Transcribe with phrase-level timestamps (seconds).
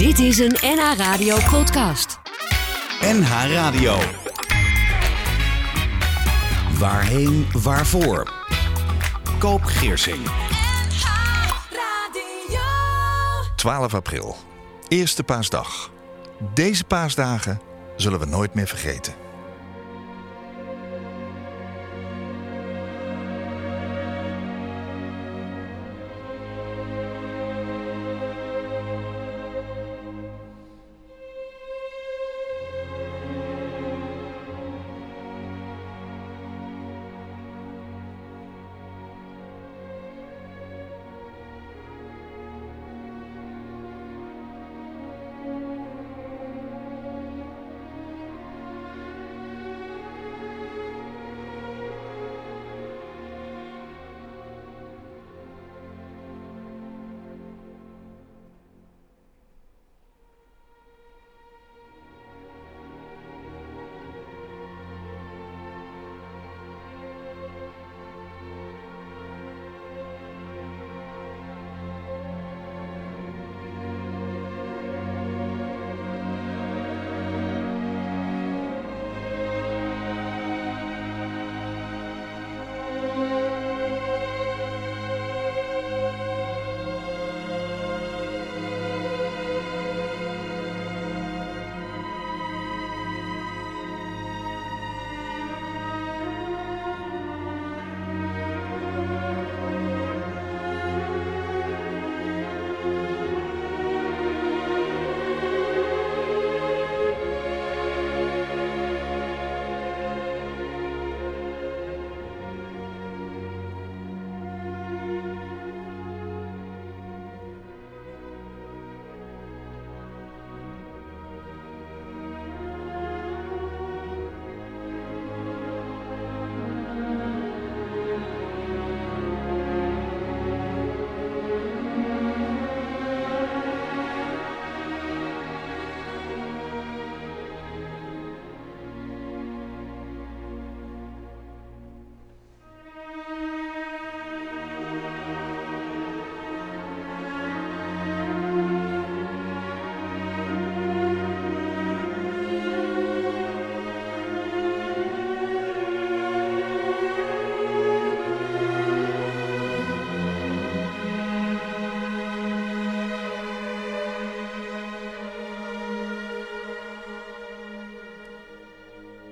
[0.00, 2.18] Dit is een NH Radio podcast.
[3.00, 3.98] NH Radio.
[6.78, 8.32] Waarheen, waarvoor?
[9.38, 10.26] Koop Geersing.
[13.56, 14.36] 12 april,
[14.88, 15.90] eerste paasdag.
[16.54, 17.60] Deze paasdagen
[17.96, 19.14] zullen we nooit meer vergeten.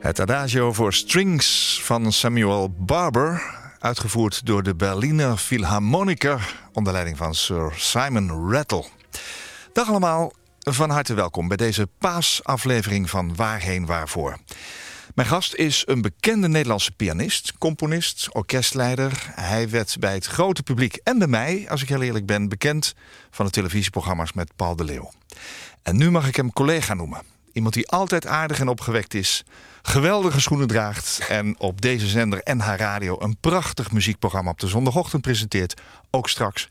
[0.09, 3.43] Het Adagio voor Strings van Samuel Barber,
[3.79, 8.85] uitgevoerd door de Berliner Philharmoniker onder leiding van Sir Simon Rattle.
[9.73, 14.39] Dag allemaal, van harte welkom bij deze paasaflevering van Waarheen Waarvoor.
[15.15, 19.13] Mijn gast is een bekende Nederlandse pianist, componist, orkestleider.
[19.35, 22.95] Hij werd bij het grote publiek en bij mij, als ik heel eerlijk ben, bekend
[23.31, 25.11] van de televisieprogramma's met Paul de Leeuw.
[25.83, 27.37] En nu mag ik hem collega noemen.
[27.53, 29.45] Iemand die altijd aardig en opgewekt is,
[29.89, 35.23] geweldige schoenen draagt en op deze zender NH Radio een prachtig muziekprogramma op de zondagochtend
[35.23, 35.81] presenteert.
[36.11, 36.69] Ook straks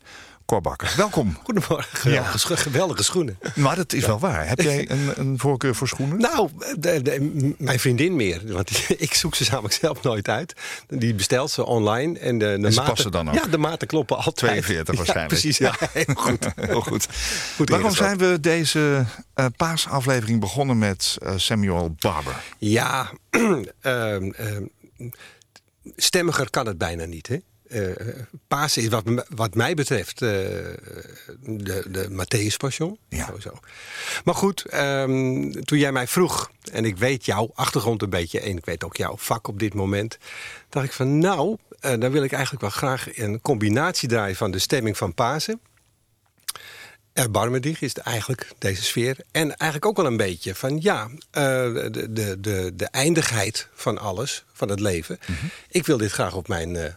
[0.48, 0.92] Korbakker.
[0.96, 1.38] Welkom.
[1.42, 1.98] Goedemorgen.
[1.98, 3.38] Geweldige, geweldige schoenen.
[3.54, 4.48] Maar dat is wel waar.
[4.48, 6.18] Heb jij een, een voorkeur voor schoenen?
[6.18, 8.52] Nou, de, de, mijn vriendin meer.
[8.52, 8.70] Want
[9.06, 10.54] ik zoek ze namelijk zelf nooit uit.
[10.86, 12.18] Die bestelt ze online.
[12.18, 13.34] En, de, de en ze maten, passen dan ook?
[13.34, 14.36] Ja, de maten kloppen altijd.
[14.36, 15.30] 42 waarschijnlijk.
[15.30, 15.58] Ja, precies.
[15.66, 16.46] Ja, heel goed.
[16.54, 17.06] heel goed.
[17.56, 19.04] goed Waarom zijn we deze
[19.34, 22.42] uh, paasaflevering begonnen met uh, Samuel Barber?
[22.58, 23.12] Ja,
[23.82, 24.16] uh,
[25.96, 27.36] stemmiger kan het bijna niet, hè?
[27.70, 27.90] Uh,
[28.48, 30.28] Pasen is wat, wat mij betreft uh,
[31.40, 32.98] de, de Matthäus Passion.
[33.08, 33.26] Ja.
[33.26, 33.52] Sowieso.
[34.24, 38.40] Maar goed, um, toen jij mij vroeg, en ik weet jouw achtergrond een beetje...
[38.40, 40.18] en ik weet ook jouw vak op dit moment...
[40.68, 44.36] dacht ik van nou, uh, dan wil ik eigenlijk wel graag een combinatie draaien...
[44.36, 45.60] van de stemming van Pasen.
[47.12, 49.16] Erbarmedig is eigenlijk deze sfeer.
[49.30, 54.44] En eigenlijk ook wel een beetje van ja, de, de, de, de eindigheid van alles,
[54.52, 55.18] van het leven.
[55.20, 55.32] Mhm.
[55.32, 55.50] Mm -hmm.
[55.68, 56.96] Ik wil dit graag op mijn...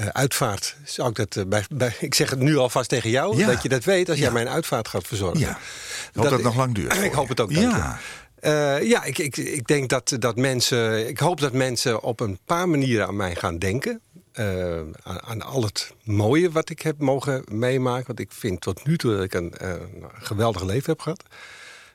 [0.00, 3.36] Uh, uitvaart, zou ik dat uh, bij, bij, Ik zeg het nu alvast tegen jou,
[3.36, 3.46] ja.
[3.46, 4.24] dat je dat weet als ja.
[4.24, 5.40] jij mijn uitvaart gaat verzorgen.
[5.40, 5.50] Ja.
[5.50, 7.02] Ik hoop dat, dat het nog lang duurt.
[7.04, 7.50] Ik hoop het ook.
[7.50, 7.98] Ja.
[8.40, 11.08] Uh, ja, ik, ik, ik denk dat, dat mensen.
[11.08, 14.00] Ik hoop dat mensen op een paar manieren aan mij gaan denken.
[14.34, 18.06] Uh, aan, aan, al het mooie wat ik heb mogen meemaken.
[18.06, 21.22] Want ik vind tot nu toe dat ik een, uh, een geweldig leven heb gehad.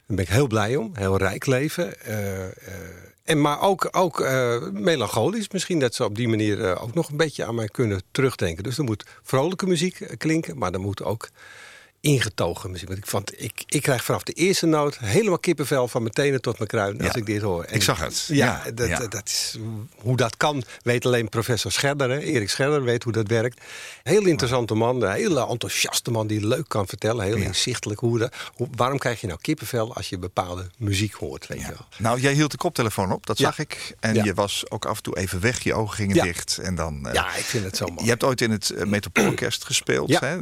[0.08, 0.92] Daar ben ik heel blij om.
[0.94, 1.94] Heel rijk leven.
[3.24, 4.20] En maar ook, ook
[4.72, 5.50] melancholisch.
[5.50, 8.64] Misschien dat ze op die manier ook nog een beetje aan mij kunnen terugdenken.
[8.64, 10.58] Dus er moet vrolijke muziek klinken.
[10.58, 11.30] Maar er moet ook
[12.04, 12.88] ingetogen muziek.
[12.88, 16.42] Want ik, vond, ik, ik krijg vanaf de eerste noot helemaal kippenvel van mijn tenen
[16.42, 17.16] tot mijn kruin als Ja.
[17.16, 17.64] ik dit hoor.
[17.64, 18.26] En Ik zag het.
[18.28, 19.08] Ja, Ja, dat, ja.
[19.08, 19.58] dat is,
[19.96, 22.10] hoe dat kan, weet alleen professor Scherder.
[22.10, 22.20] Hè?
[22.20, 23.62] Erik Scherder weet hoe dat werkt.
[24.04, 27.26] Heel interessante man, een hele enthousiaste man die leuk kan vertellen.
[27.26, 28.00] Heel inzichtelijk.
[28.00, 31.48] Hoe de, hoe, waarom krijg je nou kippenvel als je bepaalde muziek hoort?
[31.48, 31.86] Weet je wel?
[31.98, 33.96] Nou, jij hield de koptelefoon op, dat zag ik.
[34.00, 36.58] En je was ook af en toe even weg, je ogen gingen dicht.
[36.58, 38.04] En dan, eh, Ja, ik vind het zo mooi.
[38.04, 40.38] Je hebt ooit in het Metropoolorkest gespeeld, hè?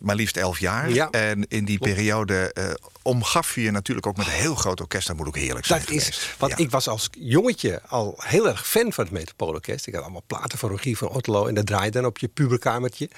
[0.00, 0.90] maar liefst elf jaar.
[1.00, 1.10] Ja.
[1.10, 2.70] En in die periode eh,
[3.02, 5.06] omgaf je je natuurlijk ook met een heel groot orkest.
[5.06, 6.58] Dat moet ook heerlijk zijn Dat is, want Ja.
[6.64, 9.86] ik was als jongetje al heel erg fan van het Metropoolorkest.
[9.86, 13.10] Ik had allemaal platen van Rogier van Otterlo en dat draaide dan op je puberkamertje.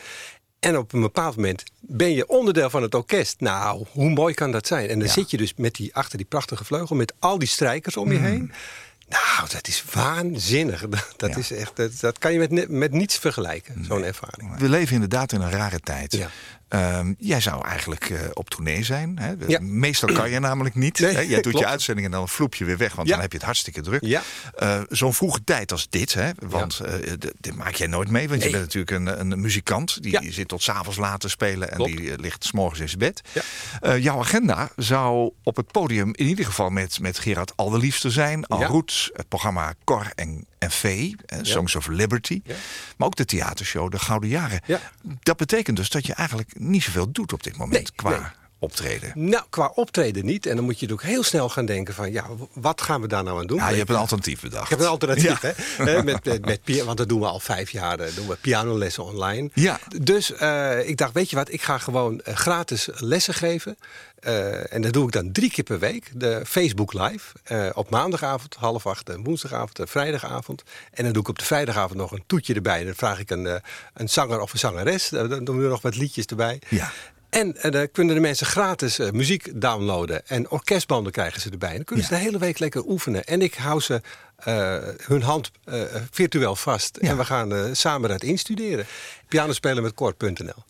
[0.61, 3.41] En op een bepaald moment ben je onderdeel van het orkest.
[3.41, 4.89] Nou, hoe mooi kan dat zijn?
[4.89, 5.13] En dan Ja.
[5.15, 8.19] zit je dus met die, achter die prachtige vleugel met al die strijkers om je
[8.19, 8.25] Mm.
[8.25, 8.53] heen.
[9.09, 10.85] Nou, dat is waanzinnig.
[11.17, 11.37] Dat, Ja.
[11.37, 14.57] is echt, dat, dat kan je met, met niets vergelijken, zo'n ervaring.
[14.59, 16.13] We leven inderdaad in een rare tijd.
[16.13, 16.31] Ja.
[16.73, 19.19] Ehm, jij zou eigenlijk eh, op tournee zijn.
[19.19, 19.33] Hè?
[19.47, 19.59] Ja.
[19.61, 20.99] Meestal kan je namelijk niet.
[20.99, 21.21] Nee, hè?
[21.21, 23.13] Jij doet je uitzending en dan vloep je weer weg, want Ja.
[23.13, 24.05] dan heb je het hartstikke druk.
[24.05, 24.23] Ja.
[24.55, 26.31] Eh, Zo'n vroege tijd als dit, hè?
[26.49, 26.81] want
[27.19, 28.29] d- dit maak jij nooit mee.
[28.29, 30.03] Want je bent natuurlijk een, een muzikant.
[30.03, 31.97] Die zit tot s'avonds laat te spelen en Klopt.
[31.97, 33.23] die ligt s'morgens in zijn bed.
[34.03, 38.47] Jouw agenda zou op het podium in ieder geval met, met Gerard Alderliefste zijn.
[38.47, 38.65] Al.
[38.65, 42.43] Roet, het programma Cor en, en Vee, Songs of Liberty.
[42.97, 44.61] Maar ook de theatershow De Gouden Jaren.
[44.67, 44.81] Ja.
[45.23, 48.42] Dat betekent dus dat je eigenlijk niet zoveel doet op dit moment Nee, qua nee.
[48.63, 49.13] Optreden.
[49.15, 50.47] Nou, qua optreden niet.
[50.47, 52.13] En dan moet je natuurlijk heel snel gaan denken van...
[52.13, 53.57] ja, wat gaan we daar nou aan doen?
[53.57, 54.63] Ja, je hebt een alternatief bedacht.
[54.65, 55.53] Ik heb een alternatief, Ja.
[55.85, 56.03] hè?
[56.03, 57.99] Met, met, met, want dat doen we al vijf jaar.
[58.01, 59.51] eh, doen we pianolessen online.
[59.55, 59.79] Ja.
[60.03, 63.77] Dus eh, ik dacht, weet je wat, ik ga gewoon eh, gratis lessen geven.
[64.71, 66.11] En dat doe ik dan drie keer per week.
[66.15, 67.73] De Facebook Live.
[67.75, 70.63] op maandagavond, half acht, en woensdagavond, en vrijdagavond.
[70.93, 72.85] En dan doe ik op de vrijdagavond nog een toetje erbij.
[72.85, 73.61] Dan vraag ik een,
[73.95, 75.09] een zanger of een zangeres.
[75.09, 76.61] Dan doen we nog wat liedjes erbij.
[76.69, 76.93] Ja.
[77.33, 80.27] En dan kunnen de mensen gratis eh, muziek downloaden.
[80.29, 81.69] En orkestbanden krijgen ze erbij.
[81.71, 82.11] En dan kunnen Ja.
[82.11, 83.25] ze de hele week lekker oefenen.
[83.25, 84.01] En ik hou ze
[84.37, 85.51] eh, hun hand
[86.11, 86.99] virtueel vast.
[87.01, 87.09] Ja.
[87.09, 88.87] En we gaan samen dat instuderen.
[89.29, 90.65] Piano spelen met kort.nl.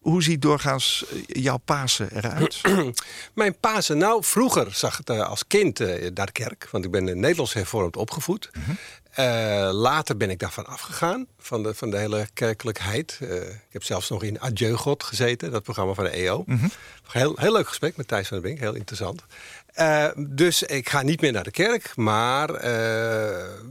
[0.00, 2.60] Hoe ziet doorgaans jouw Pasen eruit?
[3.34, 5.78] Mijn Pasen, nou, vroeger zag het als kind
[6.14, 6.68] naar de kerk.
[6.70, 8.50] Want ik ben Nederlands hervormd opgevoed.
[8.52, 8.70] Mhm.
[9.14, 13.18] Eh, later ben ik daarvan afgegaan, van de, van de hele kerkelijkheid.
[13.20, 16.42] Eh, ik heb zelfs nog in Adieu God gezeten, dat programma van de EO.
[16.46, 16.66] Mhm.
[17.08, 19.24] heel, heel leuk gesprek met Thijs van der Brink, heel interessant.
[19.74, 22.70] Eh, dus ik ga niet meer naar de kerk, maar eh,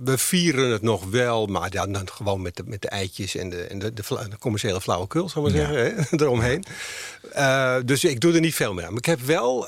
[0.04, 1.46] we vieren het nog wel.
[1.46, 4.04] Maar dan gewoon met de, met de eitjes en de, en de, de,
[4.40, 5.74] commerciële flauwekul, zal ik maar Ja.
[5.74, 6.64] zeggen, hè, eromheen.
[7.34, 8.90] Eh, dus ik doe er niet veel meer aan.
[8.90, 9.60] Maar ik heb wel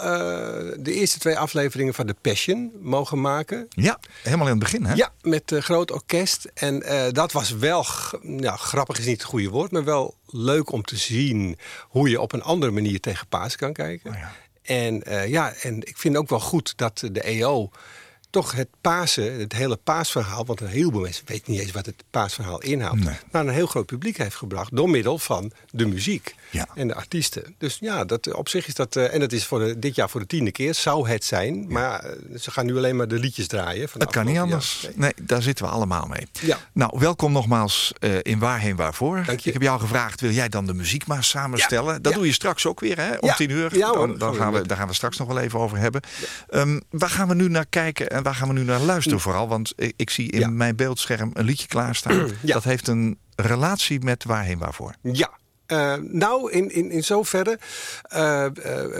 [0.80, 3.66] de eerste twee afleveringen van The Passion mogen maken.
[3.70, 4.94] ja, helemaal in het begin, hè?
[4.94, 6.48] Ja, met een groot orkest.
[6.54, 7.86] En dat was wel,
[8.22, 12.22] nou, grappig is niet het goede woord, maar wel leuk om te zien hoe je
[12.22, 14.12] op een andere manier tegen Paas kan kijken.
[14.12, 14.32] Oh ja.
[14.66, 17.70] En eh, ja, en ik vind ook wel goed dat de EO
[18.30, 22.04] toch het Pasen, het hele paasverhaal, want een heleboel mensen weten niet eens wat het
[22.10, 23.16] paasverhaal inhoudt, Nee.
[23.32, 26.68] naar een heel groot publiek heeft gebracht door middel van de muziek Ja.
[26.76, 27.56] en de artiesten.
[27.58, 30.10] Dus ja, dat, op zich is dat, eh, en dat is voor de, dit jaar
[30.10, 31.66] voor de tiende keer, zou het zijn.
[31.68, 33.90] Maar eh, ze gaan nu alleen maar de liedjes draaien.
[33.90, 34.88] Van Het kan niet anders.
[34.96, 36.28] Nee, daar zitten we allemaal mee.
[36.42, 36.58] Ja.
[36.74, 39.24] Nou, welkom nogmaals eh, in Waarheen Waarvoor.
[39.26, 39.48] Dank je.
[39.48, 41.94] Ik heb jou gevraagd, wil jij dan de muziek maar samenstellen?
[41.94, 42.00] Ja.
[42.00, 43.18] Dat doe je straks ook weer, hè?
[43.18, 43.78] Om tien uur.
[43.78, 44.08] Ja, hoor.
[44.08, 46.02] dan, dan gaan we, daar gaan we straks nog wel even over hebben.
[46.50, 49.48] Ehm, waar gaan we nu naar kijken en waar gaan we nu naar luisteren vooral?
[49.48, 52.30] Want ik, zie in mijn beeldscherm een liedje klaarstaan.
[52.42, 52.54] Ja.
[52.54, 54.96] Dat heeft een relatie met Waarheen Waarvoor.
[55.02, 55.32] Ja.
[55.65, 57.60] Eh, nou, in, in, in zoverre,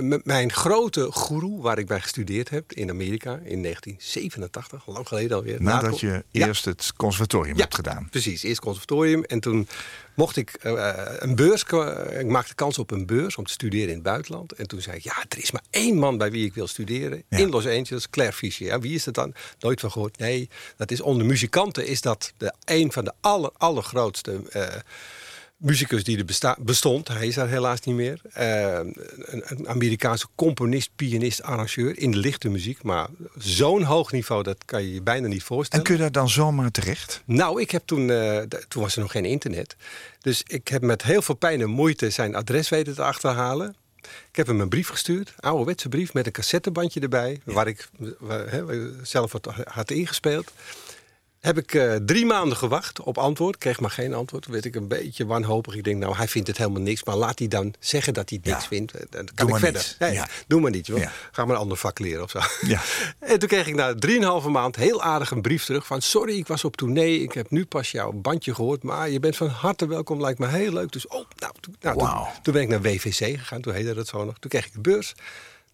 [0.02, 5.38] m- mijn grote guru, waar ik bij gestudeerd heb in Amerika in 1987, lang geleden
[5.38, 5.62] alweer.
[5.62, 6.48] Nadat Na- je Ja.
[6.48, 8.08] eerst het conservatorium hebt gedaan.
[8.10, 9.68] Precies, eerst conservatorium en toen
[10.16, 10.58] mocht ik
[11.20, 11.64] een beurs,
[12.20, 14.52] ik maakte kans op een beurs om te studeren in het buitenland.
[14.52, 17.24] En toen zei ik, ja, er is maar één man bij wie ik wil studeren
[17.30, 17.38] Ja.
[17.38, 18.66] in Los Angeles, Claire Fisher.
[18.66, 19.34] Ja, wie is dat dan?
[19.60, 20.18] Nooit van gehoord.
[20.18, 24.42] Nee, dat is onder muzikanten is dat de, een van de aller, allergrootste
[25.58, 27.08] muzikus die er besta- bestond.
[27.08, 28.20] Hij is daar helaas niet meer.
[28.34, 32.84] Eh, een, een Amerikaanse componist, pianist, arrangeur in de lichte muziek.
[32.84, 33.08] Maar
[33.38, 35.86] zo'n hoog niveau, dat kan je je bijna niet En voorstellen.
[35.86, 37.22] kun je daar dan zomaar terecht?
[37.26, 39.76] Nou, ik heb toen, eh, d- toen was er nog geen internet.
[40.22, 43.76] Dus ik heb met heel veel pijn en moeite zijn adres weten te achterhalen.
[44.30, 47.88] Ik heb hem een brief gestuurd, ouderwetse brief met een cassettebandje erbij, waar ik
[48.20, 50.52] waar, ik zelf wat had ingespeeld.
[51.46, 53.58] Heb ik eh, drie maanden gewacht op antwoord.
[53.58, 54.44] Kreeg maar geen antwoord.
[54.44, 55.76] Toen werd ik een beetje wanhopig.
[55.76, 57.04] Ik denk, nou, hij vindt het helemaal niks.
[57.04, 58.68] Maar laat hij dan zeggen dat hij niks Ja.
[58.68, 58.94] vindt.
[58.94, 59.96] Eh, Dan kan Doe ik verder.
[60.00, 60.28] Nee, Ja.
[60.48, 60.98] Doe maar niet, joh.
[60.98, 61.12] Ja.
[61.32, 62.40] Ga maar een ander vak leren of zo.
[62.62, 62.82] Ja.
[63.20, 66.02] En toen kreeg ik na drieënhalve maand heel aardig een brief terug van...
[66.02, 67.20] sorry, ik was op tournee.
[67.22, 68.84] Ik heb nu pas jouw bandje gehoord.
[68.84, 70.22] Maar je bent van harte welkom.
[70.22, 70.92] Lijkt me heel leuk.
[70.92, 73.62] Dus, oh, nou, toen, nou, toen, ben ik naar WVC gegaan.
[73.62, 74.40] Toen heette dat zo nog.
[74.40, 75.14] Toen kreeg ik een beurs.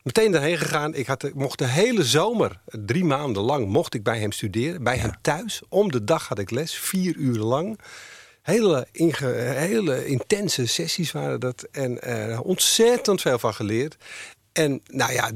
[0.03, 0.93] Meteen daarheen gegaan.
[0.93, 4.83] Ik had, mocht de hele zomer, drie maanden lang, mocht ik bij hem studeren.
[4.83, 5.61] Bij hem thuis.
[5.69, 7.79] Om de dag had ik les, vier uur lang.
[8.41, 11.67] Hele, inge, hele intense sessies waren dat.
[11.71, 13.97] En eh, ontzettend veel van geleerd.
[14.51, 15.31] En nou ja,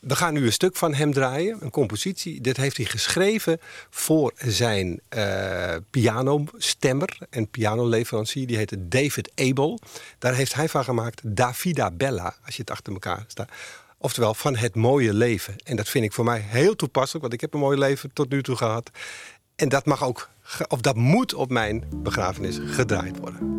[0.00, 2.40] we gaan nu een stuk van hem draaien, een compositie.
[2.40, 8.46] Dit heeft hij geschreven voor zijn eh pianostemmer en pianoleverancier.
[8.46, 9.78] Die heette David Abel.
[10.18, 13.50] Daar heeft hij van gemaakt Davida Bella, als je het achter elkaar staat.
[14.02, 15.56] Oftewel, van het mooie leven.
[15.64, 18.30] En dat vind ik voor mij heel toepasselijk, want ik heb een mooi leven tot
[18.30, 18.90] nu toe gehad.
[19.56, 20.30] En dat mag ook,
[20.68, 23.58] of dat moet op mijn begrafenis gedraaid worden.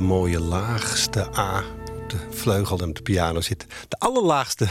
[0.00, 3.66] Hele mooie laagste A op de vleugel en op de piano zit.
[3.88, 4.68] De allerlaagste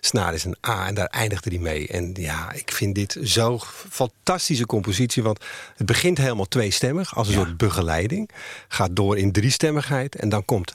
[0.00, 1.88] snaar is een A en daar eindigde hij mee.
[1.88, 5.22] En ja, ik vind dit zo'n fantastische compositie.
[5.22, 5.44] Want
[5.76, 8.30] het begint helemaal tweestemmig als een soort begeleiding.
[8.68, 10.72] Gaat door in driestemmigheid en dan komt,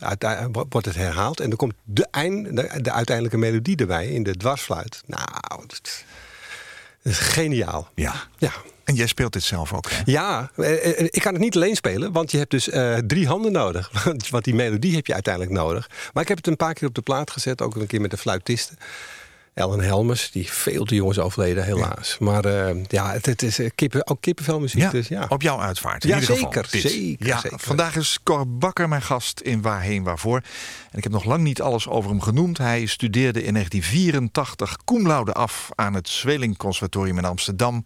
[0.69, 1.39] wordt het herhaald.
[1.39, 5.01] En dan komt de, eind, de, de uiteindelijke melodie erbij in de dwarsfluit.
[5.05, 5.81] Nou, dat
[7.03, 7.89] is geniaal.
[7.95, 8.13] Ja.
[8.37, 8.51] Ja.
[8.91, 10.01] En jij speelt dit zelf ook, hè?
[10.05, 13.27] Ja, eh, eh, ik kan het niet alleen spelen, want je hebt dus uh, drie
[13.27, 13.91] handen nodig.
[14.29, 15.89] Want die melodie heb je uiteindelijk nodig.
[16.13, 18.11] Maar ik heb het een paar keer op de plaat gezet, ook een keer met
[18.11, 18.77] de fluitisten.
[19.53, 22.17] Ellen Helmers, die veel te jongens overleden, helaas.
[22.19, 24.81] Maar uh, ja, het, het is kippen, ook kippenvelmuziek.
[24.81, 25.25] Ja, dus ja.
[25.29, 26.03] Op jouw uitvaart.
[26.03, 26.91] In Ja, ieder zeker, geval.
[26.91, 27.59] Zeker, Ja, zeker.
[27.59, 30.41] Vandaag is Cor Bakker mijn gast in Waarheen Waarvoor.
[30.91, 32.57] En ik heb nog lang niet alles over hem genoemd.
[32.57, 37.85] Hij studeerde in 1984 cum laude af aan het Zweling Conservatorium in Amsterdam.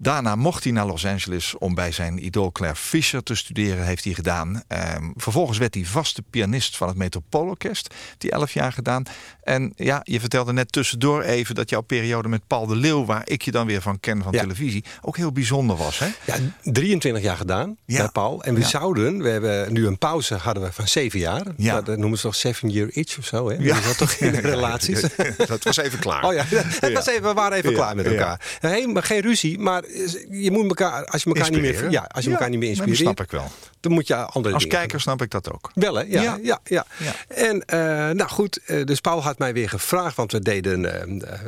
[0.00, 3.84] Daarna mocht hij naar Los Angeles om bij zijn idool Claire Fisher te studeren.
[3.84, 4.62] Heeft hij gedaan.
[4.68, 7.94] Ehm, vervolgens werd hij vaste pianist van het Metropoolorkest.
[8.18, 9.02] Hij elf jaar gedaan.
[9.42, 13.22] En ja, je vertelde net tussendoor even dat jouw periode met Paul de Leeuw, waar
[13.24, 14.40] ik je dan weer van ken van Ja.
[14.40, 15.98] televisie, ook heel bijzonder was.
[15.98, 16.06] Hè?
[16.26, 17.98] Ja, 23 jaar gedaan Ja.
[17.98, 18.42] bij Paul.
[18.42, 18.66] En we Ja.
[18.66, 21.42] zouden, we hebben nu een pauze hadden we van zeven jaar.
[21.56, 21.80] Ja.
[21.80, 23.56] Dat noemen ze toch seven year itch of zo, hè?
[23.58, 23.74] Ja.
[23.74, 25.00] Dat is toch in de relaties?
[25.46, 26.24] dat was even klaar.
[26.24, 26.44] Oh ja,
[26.80, 28.56] het was even, we waren even klaar met elkaar.
[28.60, 29.82] Hey, maar geen ruzie, maar
[30.30, 32.96] je moet elkaar, als je elkaar niet meer, ja, als je elkaar niet meer inspireert,
[32.98, 33.50] Dat snap ik wel.
[33.80, 35.70] dan moet je andere Als kijker snap ik dat ook.
[35.74, 36.02] Wel hè?
[36.02, 36.38] Ja, Ja.
[36.42, 36.60] ja.
[36.64, 37.12] ja, Ja.
[37.28, 37.78] En eh,
[38.14, 41.00] nou goed, eh, dus Paul had mij weer gevraagd, want we deden eh,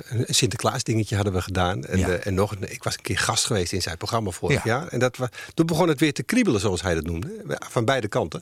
[0.08, 1.84] een Sinterklaas dingetje hadden we gedaan.
[1.84, 2.08] En, Ja.
[2.08, 4.72] eh, en nog, een- ik was een keer gast geweest in zijn programma vorig Ja.
[4.78, 4.88] jaar.
[4.88, 5.18] En dat,
[5.54, 7.28] toen begon het weer te kriebelen, zoals hij dat noemde.
[7.70, 8.40] Van beide kanten.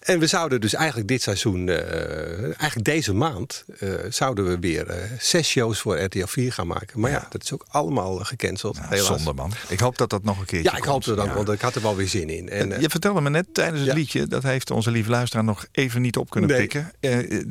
[0.00, 4.86] En we zouden dus eigenlijk dit seizoen, eh, eigenlijk deze maand, eh, zouden we weer
[4.86, 7.00] eh, zes shows voor RTL 4 gaan maken.
[7.00, 8.76] Maar ja, dat is ook allemaal gecanceld.
[8.76, 9.06] Ja, helaas.
[9.06, 9.52] zonde man.
[9.68, 11.34] Ik hoop dat dat nog een keertje Ja, ik hoop het ook, Ja.
[11.34, 12.48] want ik had er wel weer zin in.
[12.48, 16.00] En, je vertelde me net tijdens het liedje, dat heeft onze lieve luisteraar nog even
[16.00, 16.58] niet op kunnen Nee.
[16.58, 16.92] pikken.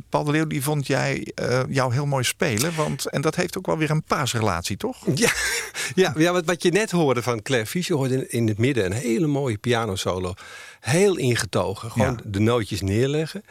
[0.10, 1.28] Paul de Leeuw, die vond jij
[1.70, 2.76] jou heel mooi spelen.
[2.76, 4.98] Want, en dat heeft ook wel weer een paasrelatie, toch?
[5.16, 5.32] Ja,
[5.96, 8.86] ja, ja wat, wat je net hoorde van Claire Fischer, hoorde in, in het midden
[8.86, 10.34] een hele mooie pianosolo.
[10.80, 12.30] Heel ingetogen, gewoon Ja.
[12.32, 13.44] de nootjes neerleggen.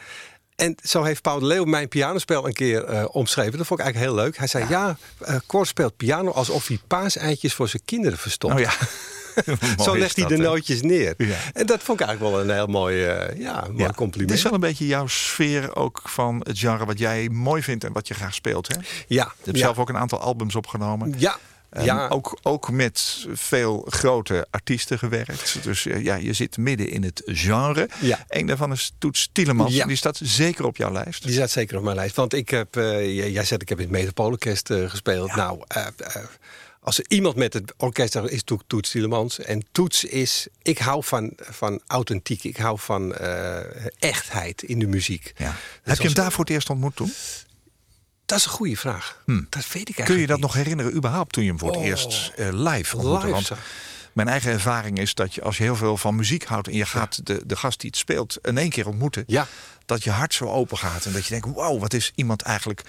[0.56, 3.58] En zo heeft Paul de Leeuw mijn pianospel een keer eh, omschreven.
[3.58, 4.36] Dat vond ik eigenlijk heel leuk.
[4.38, 8.54] Hij zei, ja, eh Cor speelt piano alsof hij paaseitjes voor zijn kinderen verstopt.
[8.54, 8.70] Oh ja.
[9.84, 11.14] Zo legt hij de nootjes neer.
[11.16, 11.36] Ja.
[11.52, 14.30] En dat vond ik eigenlijk wel een heel mooi, eh, ja, mooi Ja, compliment.
[14.30, 17.84] Het is wel een beetje jouw sfeer ook van het genre wat jij mooi vindt
[17.84, 18.68] en wat je graag speelt.
[18.68, 18.74] Hè?
[18.74, 21.14] Je ja, hebt ja, zelf ook een aantal albums opgenomen.
[21.18, 21.38] ja,
[21.70, 22.08] En ja.
[22.08, 25.62] ook, ook met veel grote artiesten gewerkt.
[25.62, 27.88] Dus eh, ja, je zit midden in het genre.
[28.00, 28.24] Ja.
[28.28, 29.74] Een daarvan is Toets Tielemans.
[29.74, 29.86] Ja.
[29.86, 31.22] Die staat zeker op jouw lijst.
[31.22, 32.16] Die staat zeker op mijn lijst.
[32.16, 35.34] Want ik heb, eh, jij zegt, ik heb in het Metropoolorkest eh, gespeeld.
[35.34, 35.60] Nou,
[36.80, 39.38] als er iemand met het orkest is, is Toet, Toets Tielemans.
[39.38, 42.44] En Toets is, ik hou van, van authentiek.
[42.44, 43.14] Ik hou van
[43.98, 45.32] echtheid in de muziek.
[45.36, 45.46] Ja.
[45.46, 47.12] Dus Heb je hem daar voor het eerst ontmoet toen?
[48.28, 49.22] Dat is een goede vraag.
[49.26, 50.04] Dat weet ik eigenlijk Hmm.
[50.06, 50.44] Kun je dat niet.
[50.46, 51.84] nog herinneren überhaupt toen je hem voor het Oh.
[51.84, 53.28] eerst eh, live ontmoette?
[53.28, 53.50] Want
[54.12, 56.68] mijn eigen ervaring is dat je als je heel veel van muziek houdt...
[56.68, 59.24] en je gaat de, de gast die het speelt in één keer ontmoeten...
[59.26, 59.46] Ja.
[59.86, 61.56] dat je hart zo open gaat en dat je denkt...
[61.56, 62.82] wauw, wat is iemand eigenlijk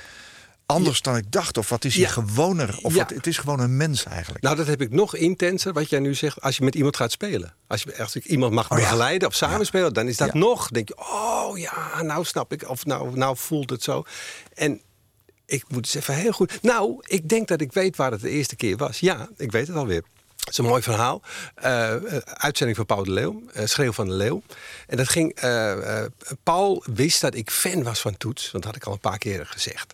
[0.66, 1.58] anders dan ik dacht?
[1.58, 2.10] Of wat is hij Ja.
[2.10, 2.80] gewoner?
[2.82, 2.98] Of Ja.
[3.00, 4.44] wat, het is gewoon een mens eigenlijk.
[4.44, 7.12] Nou, dat heb ik nog intenser, wat jij nu zegt, als je met iemand gaat
[7.12, 7.54] spelen.
[7.68, 10.68] Als, je, als ik iemand mag Oh begeleiden of samenspelen, dan is dat nog.
[10.70, 12.70] denk je, oh ja, nou snap ik.
[12.70, 14.04] Of nou, nou voelt het zo.
[14.54, 14.82] En
[15.50, 16.62] ik moet eens even heel goed.
[16.62, 19.00] Nou, ik denk dat ik weet waar het de eerste keer was.
[19.00, 20.04] Ja, ik weet het alweer.
[20.40, 21.22] Het is een mooi verhaal.
[21.56, 23.44] Eh, eh, uitzending van Paul de Leeuw.
[23.54, 24.42] eh, Schreeuw van de Leeuw.
[24.88, 25.38] En dat ging.
[26.44, 28.52] Paul wist dat ik fan was van Toets.
[28.52, 29.94] Want dat had ik al een paar keer gezegd.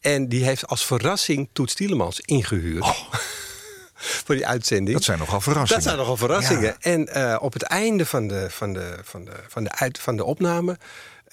[0.00, 2.86] En die heeft als verrassing Toets Tielemans ingehuurd.
[4.24, 4.88] voor die uitzending.
[4.88, 4.94] Oh.
[4.94, 5.82] Dat zijn nogal verrassingen.
[5.82, 6.62] Dat zijn nogal verrassingen.
[6.62, 6.76] Ja.
[6.80, 10.24] En op het einde van de, van de, van de, van de, uit, van de
[10.24, 10.78] opname.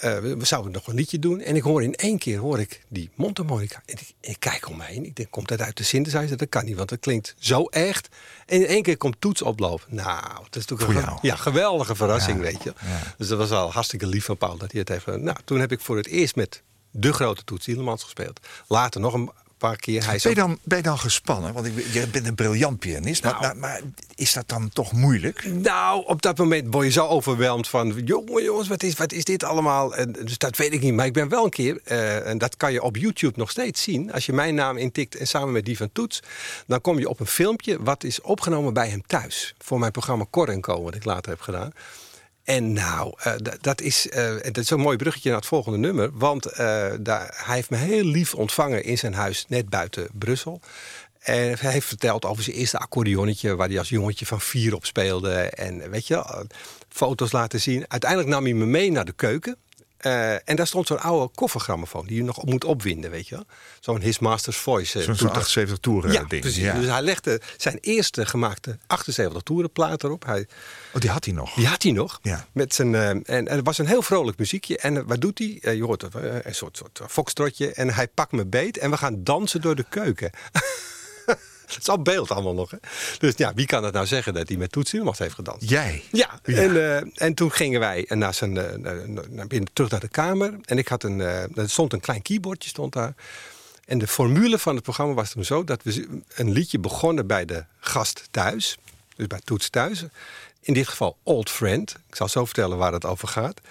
[0.02, 1.40] Eh, we, we zouden nog een liedje doen.
[1.42, 3.82] En ik hoor in één keer hoor ik die mondharmonica.
[3.86, 5.06] En ik, ik kijk om me heen.
[5.06, 6.38] Ik denk, komt dat uit de synthesizer?
[6.38, 8.08] Dat kan niet, want het klinkt zo echt.
[8.46, 9.96] En in één keer komt toets oplopen.
[9.96, 12.74] Nou, dat is natuurlijk een ja, geweldige verrassing, Ja, weet je.
[12.82, 13.00] ja.
[13.18, 15.06] Dus dat was al hartstikke lief van Paul dat hij het heeft.
[15.06, 16.62] Nou, toen heb ik voor het eerst met
[16.92, 18.40] de grote Toets Tielemans gespeeld.
[18.68, 20.06] Later nog een paar keer.
[20.06, 21.54] Hij Ben je, dan, ben je dan gespannen?
[21.54, 23.24] Want ik, je bent een briljant pianist.
[23.24, 23.44] Maar, Nou.
[23.44, 23.82] maar, maar
[24.16, 25.46] is dat dan toch moeilijk?
[25.46, 28.02] Nou, op dat moment word je zo overweldigd van...
[28.06, 29.96] jongen, jongens, wat is, wat is dit allemaal?
[29.96, 30.94] En, dus dat weet ik niet.
[30.94, 33.84] Maar ik ben wel een keer, eh, en dat kan je op YouTube nog steeds
[33.84, 34.14] zien...
[34.14, 36.20] als je mijn naam intikt en samen met die van Toets...
[36.68, 39.54] dan kom je op een filmpje wat is opgenomen bij hem thuis.
[39.58, 41.72] Voor mijn programma Cor Co, wat ik later heb gedaan.
[42.44, 46.10] En nou, eh, dat, is, eh, dat is een mooi bruggetje naar het volgende nummer.
[46.14, 50.62] Want eh, daar, hij heeft me heel lief ontvangen in zijn huis net buiten Brussel.
[51.20, 53.56] En hij heeft verteld over zijn eerste accordeonnetje...
[53.56, 55.34] waar hij als jongetje van vier op speelde.
[55.36, 56.46] En weet je,
[56.90, 57.86] foto's laten zien.
[57.88, 59.58] Uiteindelijk nam hij me mee naar de keuken.
[60.02, 63.36] Eh, en daar stond zo'n oude koffergrammofoon die je nog op moet opwinden, weet je
[63.36, 63.46] wel.
[63.80, 65.00] Zo'n His Master's Voice.
[65.00, 65.36] eh, Zo'n toeter.
[65.38, 66.42] 78 toeren Ja, ding.
[66.42, 66.64] precies.
[66.64, 66.74] Ja.
[66.74, 70.26] Dus hij legde zijn eerste gemaakte 78 toerenplaat erop.
[70.26, 70.48] Hij,
[70.94, 71.54] Oh, die had hij nog.
[71.54, 72.20] die had hij nog.
[72.22, 72.46] Ja.
[72.54, 74.78] Met zijn, eh, en, en het was een heel vrolijk muziekje.
[74.78, 75.76] En wat doet hij?
[75.76, 77.74] Je hoort een soort, soort foxtrotje.
[77.74, 80.32] En hij pakt me beet en we gaan dansen door de keuken.
[81.76, 82.72] Het is al beeld allemaal nog.
[82.72, 82.78] Hè?
[83.20, 85.70] Dus ja, wie kan het nou zeggen dat hij met Tielemans heeft gedanst?
[85.70, 86.04] Jij?
[86.12, 86.56] Ja, Ja.
[86.56, 88.78] En, eh, en toen gingen wij naar zijn, eh,
[89.30, 90.54] naar- terug naar de kamer.
[90.66, 93.14] En ik had een, eh, er stond een klein keyboardje stond daar.
[93.86, 97.46] En de formule van het programma was toen zo dat we een liedje begonnen bij
[97.46, 98.78] de gast thuis.
[99.16, 100.04] Dus bij Toets thuis.
[100.62, 101.96] In dit geval Old Friend.
[102.10, 103.62] Ik zal zo vertellen waar het over gaat.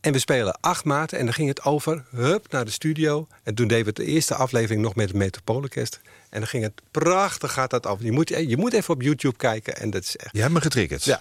[0.00, 3.26] En we spelen acht maten en dan ging het over, hup, naar de studio.
[3.42, 6.00] En toen deden we de eerste aflevering nog met het Metropoolorkest.
[6.32, 8.04] En dan ging het prachtig, gaat dat over.
[8.04, 10.60] Je moet, je moet even op YouTube kijken en dat is echt Je hebt me
[10.60, 11.04] getriggerd.
[11.04, 11.20] ja.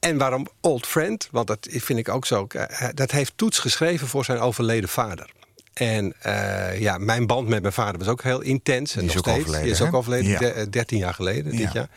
[0.00, 1.28] En waarom Old Friend?
[1.30, 2.46] Want dat vind ik ook zo.
[2.46, 5.30] eh, Dat heeft Toets geschreven voor zijn overleden vader.
[5.72, 8.94] En eh, ja, mijn band met mijn vader was ook heel intens.
[8.94, 9.38] En Die is nog ook steeds.
[9.48, 10.38] overleden, Die is ook overleden, Ja.
[10.38, 11.58] de- eh, 13 jaar geleden Ja.
[11.58, 11.88] dit jaar.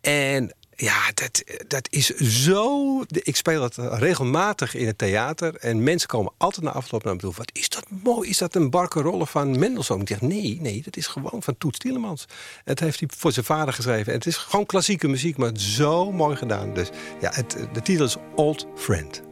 [0.00, 3.00] En ja, dat, dat is zo...
[3.08, 5.56] Ik speel het regelmatig in het theater.
[5.56, 7.32] En mensen komen altijd na afloop naar me toe.
[7.36, 8.28] Wat is dat mooi?
[8.28, 10.00] Is dat een barcarolle van Mendelssohn?
[10.00, 12.24] Ik zeg, nee, nee, dat is gewoon van Toets Tielemans.
[12.64, 14.12] Het heeft hij voor zijn vader geschreven.
[14.12, 16.74] En het is gewoon klassieke muziek, maar zo mooi gedaan.
[16.74, 16.88] Dus
[17.20, 19.31] ja, het, de titel is Old Friend.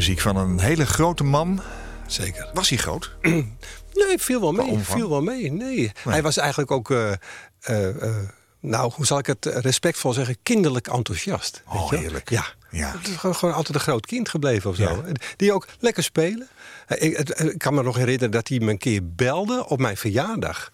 [0.00, 1.60] Muziek van een hele grote man.
[2.06, 2.50] Zeker.
[2.54, 3.10] Was hij groot?
[3.92, 4.78] Nee, viel wel mee.
[4.78, 5.52] Viel wel mee.
[5.52, 5.92] Nee.
[6.08, 7.12] Hij was eigenlijk ook, eh,
[7.60, 8.16] eh, eh,
[8.60, 11.62] nou, hoe zal ik het respectvol zeggen, kinderlijk enthousiast.
[11.68, 12.30] Oh, weet je heerlijk.
[12.30, 12.44] Ja.
[12.70, 12.92] Ja.
[12.98, 14.82] Het is gewoon, gewoon altijd een groot kind gebleven of zo.
[14.82, 15.12] Ja.
[15.36, 16.48] Die ook lekker spelen.
[16.88, 20.72] Ik, ik kan me nog herinneren dat hij me een keer belde op mijn verjaardag.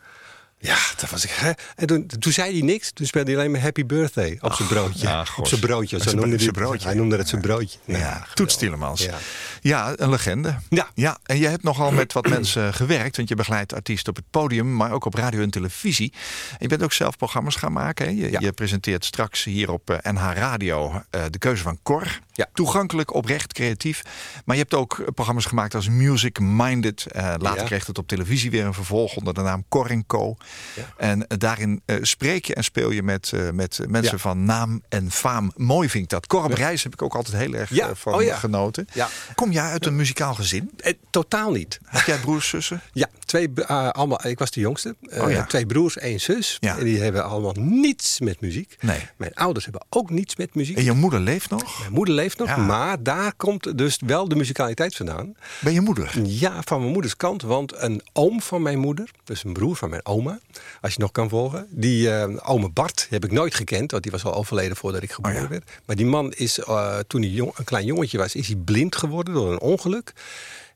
[0.67, 1.31] Ja, dat was ik.
[1.31, 1.51] Hè?
[1.77, 2.91] En toen, toen zei hij niks.
[2.93, 5.07] Toen speelde hij alleen maar Happy Birthday op zijn broodje.
[5.07, 6.03] ja, op zijn broodje.
[6.03, 6.87] Zo noemde hij, broodje.
[6.87, 7.79] Hij noemde het zijn broodje.
[7.85, 9.03] Ja, Toets Tielemans.
[9.05, 9.15] Ja.
[9.61, 9.93] Ja.
[9.97, 10.57] een legende.
[10.69, 10.89] Ja.
[10.95, 11.19] ja.
[11.23, 13.17] En je hebt nogal met wat mensen gewerkt.
[13.17, 16.13] Want je begeleidt artiesten op het podium, maar ook op radio en televisie.
[16.51, 18.05] En je bent ook zelf programma's gaan maken.
[18.07, 18.11] Hè?
[18.13, 18.39] Je, Ja.
[18.41, 22.19] je presenteert straks hier op eh, NH Radio eh, de keuze van Cor.
[22.33, 22.47] Ja.
[22.53, 24.03] Toegankelijk, oprecht, creatief.
[24.45, 27.07] Maar je hebt ook eh, programma's gemaakt als Music Minded.
[27.07, 27.67] Eh, later Ja.
[27.67, 30.37] kreeg het op televisie weer een vervolg onder de naam Cor Co.
[30.75, 30.93] Ja.
[30.97, 34.19] En eh, daarin eh, spreek je en speel je met, eh, met mensen Ja.
[34.23, 35.53] van naam en faam.
[35.57, 36.27] Mooi vind ik dat.
[36.27, 38.89] Cor op reis heb ik ook altijd heel erg van Oh genoten.
[38.93, 39.09] Ja.
[39.35, 40.71] Kom jij uit een muzikaal gezin?
[40.77, 41.79] Eh, totaal niet.
[41.85, 42.81] Heb jij broers, zussen?
[42.93, 44.97] Ja, twee, eh, allemaal, ik was de jongste.
[45.19, 45.45] Oh ja.
[45.45, 46.57] Twee broers, één zus.
[46.61, 46.79] Ja.
[46.79, 48.77] En die hebben allemaal niets met muziek.
[48.81, 48.99] Nee.
[49.17, 50.77] Mijn ouders hebben ook niets met muziek.
[50.77, 51.79] En je moeder leeft nog?
[51.81, 52.57] Mijn moeder leeft nog, Ja.
[52.57, 55.35] maar daar komt dus wel de muzikaliteit vandaan.
[55.61, 56.13] Ben je moeder?
[56.25, 57.43] Ja, van mijn moeders kant.
[57.43, 60.39] Want een oom van mijn moeder, dus een broer van mijn oma,
[60.81, 61.67] als je nog kan volgen.
[61.71, 65.13] Die eh ome Bart heb ik nooit gekend, want die was al overleden voordat ik
[65.13, 65.71] geboren Oh werd.
[65.87, 66.59] Maar die man is,
[67.07, 70.13] toen hij jong, een klein jongetje was, is hij blind geworden door een ongeluk.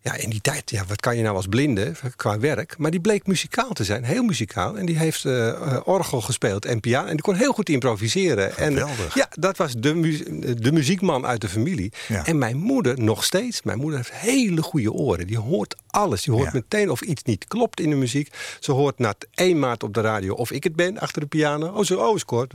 [0.02, 2.74] Ja, in die tijd, ja, wat kan je nou als blinde qua werk?
[2.78, 4.78] Maar die bleek muzikaal te zijn, heel muzikaal.
[4.78, 7.06] En die heeft eh, eh, orgel gespeeld en piano.
[7.06, 8.56] En die kon heel goed improviseren.
[8.56, 9.14] En, Geweldig.
[9.14, 11.92] ja, dat was de, mu- de muziekman uit de familie.
[12.08, 12.26] Ja.
[12.26, 13.62] En mijn moeder nog steeds.
[13.62, 15.26] Mijn moeder heeft hele goede oren.
[15.26, 16.22] Die hoort alles.
[16.22, 16.50] Die hoort Ja.
[16.52, 18.32] meteen of iets niet klopt in de muziek.
[18.60, 21.68] Ze hoort na één maand op de radio of ik het ben achter de piano.
[21.68, 22.52] Oh, zo, oh, is kort.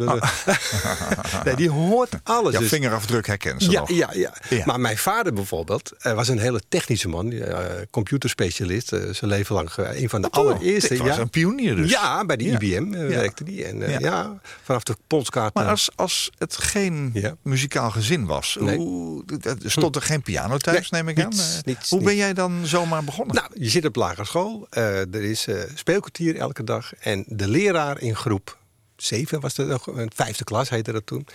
[1.43, 2.51] nee, die hoort alles.
[2.51, 3.89] Jouw Dus- vingerafdruk herkennen ze ja, nog.
[3.89, 4.65] ja, ja, Ja.
[4.65, 7.31] Maar mijn vader bijvoorbeeld eh, was een hele technische man.
[7.31, 7.57] eh,
[7.91, 8.91] computerspecialist.
[8.93, 9.69] eh, zijn leven lang.
[9.77, 10.89] een van de allereerste.
[10.89, 11.21] Dit was ja.
[11.21, 11.91] een pionier dus.
[11.91, 12.59] Ja, bij de Ja.
[12.59, 13.07] IBM Ja.
[13.07, 13.65] werkte die.
[13.65, 13.99] En Ja.
[13.99, 14.39] ja.
[14.63, 15.53] vanaf de ponskaart.
[15.53, 17.35] Maar als, als het geen Ja.
[17.41, 18.77] muzikaal gezin was, Nee.
[18.77, 19.23] hoe,
[19.65, 21.29] stond er geen piano thuis, Nee, neem ik aan.
[21.29, 22.19] niets, niets, hoe ben niets.
[22.19, 23.24] jij dan zomaar begonnen?
[23.27, 24.67] Nou, je zit op lagere school.
[24.69, 26.95] eh, er is eh, speelkwartier elke dag.
[26.95, 28.57] En de leraar in groep
[28.95, 31.27] 7 was dat, nog, een vijfde klas heette dat toen.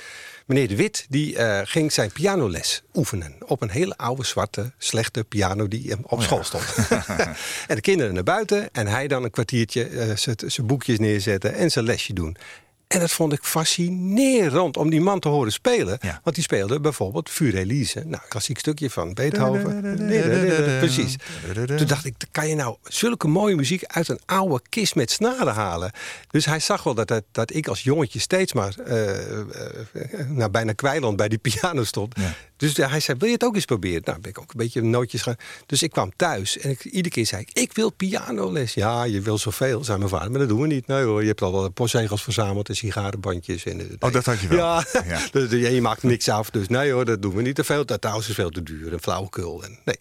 [0.47, 3.37] Meneer De Wit die eh, ging zijn pianoles oefenen.
[3.47, 6.65] Op een hele oude, zwarte, slechte piano die hem op school stond.
[7.69, 8.69] en de kinderen naar buiten.
[8.73, 10.13] En hij dan een kwartiertje
[10.47, 12.37] zijn boekjes neerzetten en zijn lesje doen.
[12.91, 15.99] En dat vond ik fascinerend om die man te horen spelen.
[16.01, 16.21] Ja.
[16.23, 17.99] Want die speelde bijvoorbeeld Fur Elise.
[17.99, 19.97] Nou, een klassiek stukje van Beethoven.
[20.79, 21.17] Precies.
[21.77, 25.55] Toen dacht ik, kan je nou zulke mooie muziek uit een oude kist met snaren
[25.55, 25.93] halen?
[26.31, 29.49] Dus hij zag wel dat, dat, dat ik als jongetje steeds maar eh, eh,
[30.29, 32.15] nou, bijna kwijland bij die piano stond.
[32.19, 32.35] Ja.
[32.61, 34.03] Dus hij zei, wil je het ook eens proberen?
[34.05, 35.37] Nou, ben ik ook een beetje nootjes gaan.
[35.67, 38.75] Dus ik kwam thuis en ik, iedere keer zei ik, ik wil pianoles.
[38.75, 40.31] Ja, je wil zoveel, zei mijn vader.
[40.31, 40.87] Maar dat doen we niet.
[40.87, 43.65] Nee hoor, je hebt al wel postzegels verzameld en sigarenbandjes.
[43.65, 44.59] En, eh, Oh, dat had je wel.
[44.59, 45.21] Ja, Ja.
[45.33, 46.51] dus je je maakt niks af.
[46.51, 47.87] Dus nee hoor, dat doen we niet te veel.
[47.87, 49.65] Dat trouwens is veel te duur en flauwekul.
[49.65, 49.97] En, nee.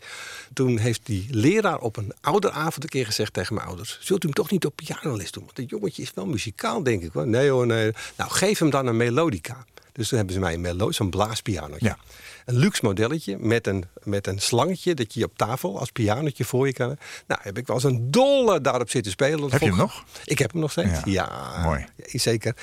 [0.54, 3.98] Toen heeft die leraar op een ouderavond een keer gezegd tegen mijn ouders...
[4.02, 5.43] zult u hem toch niet op pianoles doen?
[5.43, 7.12] Want dat jongetje is wel muzikaal, denk ik.
[7.13, 7.28] hoor.
[7.28, 7.91] Nee hoor, nee.
[8.17, 9.65] Nou, geef hem dan een melodica.
[10.00, 11.86] Dus toen hebben ze mij een melo zo'n blaaspianootje.
[11.86, 11.98] Ja.
[12.46, 16.68] Een luxe modelletje met een, met een slangetje dat je op tafel als pianotje voor
[16.68, 16.98] je kan.
[17.28, 19.52] Nou, heb ik wel eens een dolle daarop zitten spelen.
[19.52, 20.04] Heb je hem nog?
[20.26, 20.90] Ik heb hem nog steeds.
[20.90, 21.02] Ja.
[21.06, 21.86] Ja, Mooi.
[21.96, 22.56] ja, zeker.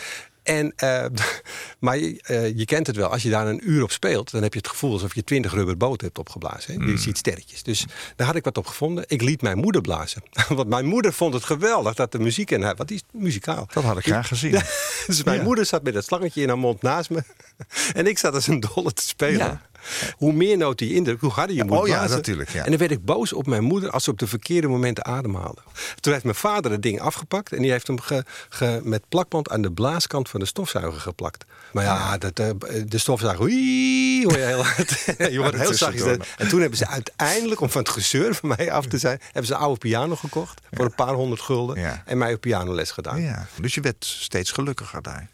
[0.47, 1.05] En, eh,
[1.79, 4.43] maar je, eh, je kent het wel, als je daar een uur op speelt, dan
[4.43, 6.73] heb je het gevoel alsof je twintig rubber boten hebt opgeblazen.
[6.73, 6.79] Hè?
[6.79, 6.89] Mm.
[6.91, 7.63] Je ziet sterretjes.
[7.63, 7.85] Dus
[8.17, 9.05] daar had ik wat op gevonden.
[9.07, 10.23] Ik liet mijn moeder blazen.
[10.49, 13.69] Want mijn moeder vond het geweldig dat de muziek in haar, wat is muzikaal.
[13.73, 14.51] Dat had ik graag gezien.
[15.07, 15.43] dus mijn Ja.
[15.45, 17.23] moeder zat met dat slangetje in haar mond naast me.
[17.95, 19.39] En ik zat als een dolle te spelen.
[19.39, 19.61] Ja.
[20.17, 22.17] Hoe meer noten je indruk, hoe harder je moet oh ja, blazen.
[22.17, 22.65] natuurlijk, ja.
[22.65, 25.61] En dan werd ik boos op mijn moeder als ze op de verkeerde momenten ademhaalde.
[26.01, 29.51] Toen heeft mijn vader het ding afgepakt en die heeft hem ge- ge- met plakband
[29.51, 31.45] aan de blaaskant van de stofzuiger geplakt.
[31.73, 32.49] Maar ja, dat, eh,
[32.87, 35.05] de stofzuiger, oei, hoor je heel hard.
[35.33, 36.17] je wordt heel zachtjes.
[36.37, 39.47] En toen hebben ze uiteindelijk, om van het gezeur van mij af te zijn, hebben
[39.47, 42.03] ze een oude piano gekocht voor een paar honderd gulden Ja.
[42.07, 43.23] en mij op pianoles gedaan.
[43.23, 45.29] Ja, dus je werd steeds gelukkiger daar.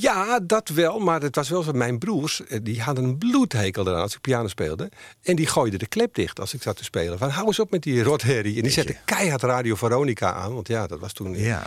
[0.00, 0.98] Ja, dat wel.
[0.98, 1.72] Maar het was wel zo.
[1.72, 4.88] Mijn broers, eh, die hadden een bloedhekel eraan als ik piano speelde.
[5.22, 7.18] En die gooiden de klep dicht als ik zat te spelen.
[7.18, 8.56] Van hou eens op met die rotherrie.
[8.56, 10.54] En die zetten keihard Radio Veronica aan.
[10.54, 11.38] Want ja, dat was toen...
[11.38, 11.66] Ja.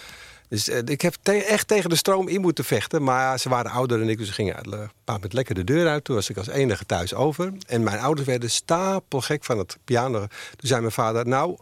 [0.50, 3.04] Dus eh, ik heb te- echt tegen de stroom in moeten vechten.
[3.04, 5.88] Maar ze waren ouder dan ik, dus ze gingen een paar met lekker de deur
[5.88, 6.04] uit.
[6.04, 7.54] Toen was ik als enige thuis over.
[7.68, 10.20] En mijn ouders werden stapelgek van het piano.
[10.20, 10.30] Toen
[10.68, 11.58] zei mijn vader, nou...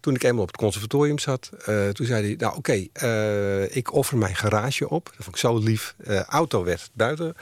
[0.00, 2.34] Toen ik eenmaal op het conservatorium zat, eh, toen zei hij...
[2.38, 2.72] Nou, oké,
[3.70, 5.04] ik offer mijn garage op.
[5.04, 5.94] Dat vond ik zo lief.
[6.04, 7.34] Eh, auto werd buiten.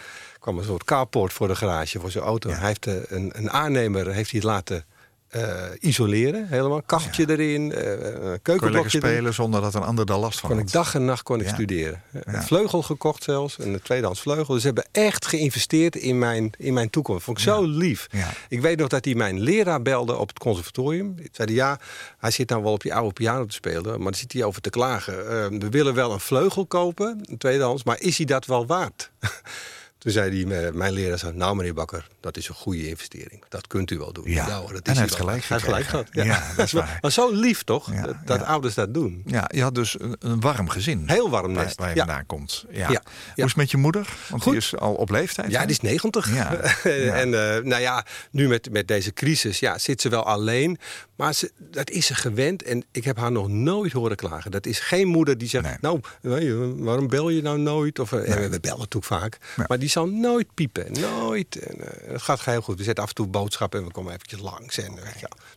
[0.49, 2.51] Kwam een soort carport voor de garage, voor zijn auto.
[2.51, 4.85] Hij heeft eh, een, een aannemer heeft hij het laten
[5.29, 5.43] eh,
[5.81, 6.83] isoleren, helemaal.
[6.83, 9.11] Kacheltje erin, uh, Kon lekker keukenblokje erin.
[9.11, 10.67] spelen zonder dat een ander daar last van Kon had.
[10.67, 11.53] ik dag en nacht kon ik Ja.
[11.55, 12.03] studeren.
[12.13, 12.21] Ja.
[12.25, 14.53] Een vleugel gekocht zelfs, een tweedehands vleugel.
[14.55, 17.25] Dus ze hebben echt geïnvesteerd in mijn, in mijn toekomst.
[17.25, 18.07] Vond ik zo lief.
[18.49, 21.13] Ik weet nog dat hij mijn leraar belde op het conservatorium.
[21.17, 21.79] Hij zei ja,
[22.19, 24.61] hij zit nou wel op je oude piano te spelen, maar daar zit hij over
[24.61, 25.17] te klagen.
[25.59, 29.11] We willen wel een vleugel kopen, een tweedehands, maar is hij dat wel waard?
[29.99, 33.45] Toen zei hij, eh, mijn leraar, zei, nou meneer Bakker, dat is een goede investering.
[33.49, 34.31] Dat kunt u wel doen.
[34.31, 34.51] Ja.
[34.61, 35.45] hoor, dat En hij heeft gelijk.
[35.45, 36.07] Hij gelijk gehad.
[36.11, 36.99] Ja, dat is wel- waar.
[37.01, 38.45] Maar zo lief toch, Ja, dat, dat ja.
[38.47, 39.23] ouders dat doen.
[39.27, 41.03] Ja, je had dus een, een warm gezin.
[41.07, 41.79] Heel warm nest.
[41.79, 42.65] waar je vandaan komt.
[42.71, 42.87] Ja.
[42.87, 42.97] Hoe
[43.35, 44.17] is het met je moeder?
[44.29, 44.53] Want Goed.
[44.53, 45.51] die is al op leeftijd.
[45.51, 45.67] Ja, hè?
[45.67, 46.35] die is 90.
[46.35, 46.35] Ja,
[46.85, 46.91] ja.
[47.15, 50.79] en eh, nou ja, nu met, met deze crisis ja, zit ze wel alleen.
[51.17, 52.63] Maar ze, dat is ze gewend.
[52.63, 54.51] En ik heb haar nog nooit horen klagen.
[54.51, 55.65] Dat is geen moeder die zegt...
[55.65, 55.77] Nee.
[55.81, 57.99] Nou, je, waarom bel je nou nooit?
[57.99, 59.39] Of, eh, we bellen natuurlijk vaak.
[59.69, 60.93] Maar die zal nooit piepen.
[61.01, 61.57] Nooit.
[61.59, 62.79] En, eh, het gaat heel goed.
[62.79, 64.79] We zetten af en toe boodschappen en we komen eventjes langs.
[64.79, 65.05] En, wel.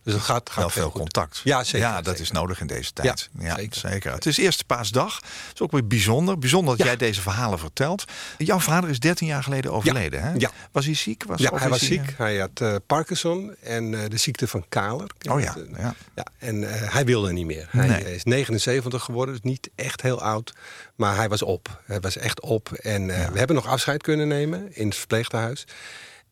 [0.02, 1.00] Dus het gaat, gaat Wel veel goed.
[1.00, 1.40] contact.
[1.44, 2.20] Ja, zeker, Ja, dat zeker.
[2.20, 3.30] is nodig in deze tijd.
[3.38, 3.76] Ja, Ja, zeker.
[3.90, 4.12] zeker.
[4.12, 5.16] Het is eerste paasdag.
[5.16, 6.38] Het is ook weer bijzonder.
[6.38, 6.84] Bijzonder dat Ja.
[6.92, 8.04] jij deze verhalen vertelt.
[8.38, 10.22] Jouw vader is 13 jaar geleden overleden.
[10.22, 10.32] Hè?
[10.36, 10.50] Ja.
[10.72, 11.24] Was hij ziek?
[11.24, 12.14] Was, Ja, hij was ziek.
[12.16, 15.10] Hij had eh, Parkinson en eh, de ziekte van Kaler.
[15.30, 15.94] Oh ja, Eh, ja.
[16.14, 17.68] ja en eh, hij wilde niet meer.
[17.70, 18.14] Hij Nee.
[18.14, 20.52] is 79 geworden, dus niet echt heel oud.
[20.96, 21.80] Maar hij was op.
[21.84, 22.72] Hij was echt op.
[22.72, 25.66] En eh, we hebben nog afscheid kunnen nemen in het verpleeghuis.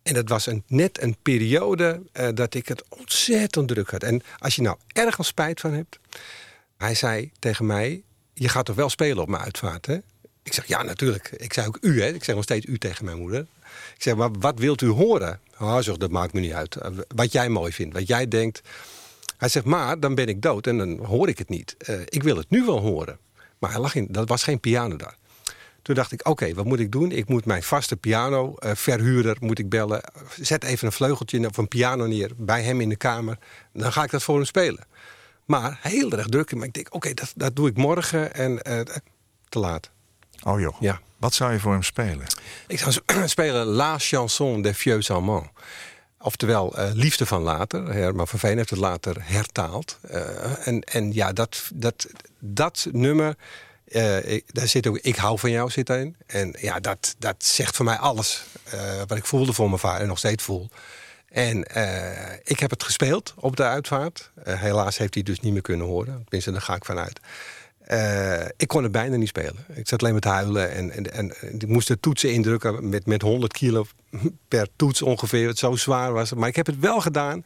[0.02, 4.02] En dat was een, net een periode eh, dat ik het ontzettend druk had.
[4.02, 5.98] En als je nou ergens spijt van hebt...
[6.76, 8.02] Hij zei tegen mij,
[8.34, 9.98] je gaat toch wel spelen op mijn uitvaart, hè?
[10.42, 11.30] Ik zeg, ja, natuurlijk.
[11.36, 12.08] Ik zei ook u, hè?
[12.08, 13.40] Ik zeg nog steeds u tegen mijn moeder.
[13.94, 15.40] Ik zeg, maar wat wilt u horen?
[15.58, 16.76] Oh, zeg, dat maakt me niet uit.
[16.76, 18.60] Eh, Wat jij mooi vindt, wat jij denkt.
[19.36, 21.74] Hij zegt, maar dan ben ik dood en dan hoor ik het niet.
[21.78, 23.18] Eh, ik wil het nu wel horen.
[23.58, 25.16] Maar hij lag in, dat was geen piano daar.
[25.82, 27.12] Toen dacht ik, oké, wat moet ik doen?
[27.12, 30.00] Ik moet mijn vaste piano eh, verhuurder moet ik bellen.
[30.40, 33.38] Zet even een vleugeltje of een piano neer bij hem in de kamer.
[33.72, 34.84] Dan ga ik dat voor hem spelen.
[35.44, 36.54] Maar heel erg druk.
[36.54, 38.80] Maar ik denk, oké, dat, dat doe ik morgen en eh,
[39.48, 39.90] te laat.
[40.42, 40.80] Oh joh.
[40.80, 41.00] Ja.
[41.16, 42.26] Wat zou je voor hem spelen?
[42.66, 42.94] Ik zou
[43.28, 45.48] spelen La Chanson des Vieux Amants.
[46.18, 47.92] Oftewel, eh, Liefde van Later.
[47.92, 49.98] Herman van Veen heeft het later hertaald.
[50.64, 52.06] En, en ja, dat, dat,
[52.38, 53.36] dat nummer,
[53.90, 56.16] eh, ik, daar zit ook Ik hou van jou zit daarin.
[56.26, 60.00] En ja, dat, dat zegt voor mij alles eh, wat ik voelde voor mijn vader
[60.00, 60.68] en nog steeds voel.
[61.28, 64.30] En eh, ik heb het gespeeld op de uitvaart.
[64.44, 66.20] Helaas heeft hij dus niet meer kunnen horen.
[66.22, 67.20] Tenminste, daar ga ik vanuit.
[68.56, 69.64] Ik kon het bijna niet spelen.
[69.74, 73.22] Ik zat alleen met huilen en, en, en, ik moest de toetsen indrukken met, met
[73.22, 73.86] 100 kilo
[74.48, 75.48] per toets ongeveer.
[75.48, 76.34] Het zo zwaar was.
[76.34, 77.44] Maar ik heb het wel gedaan.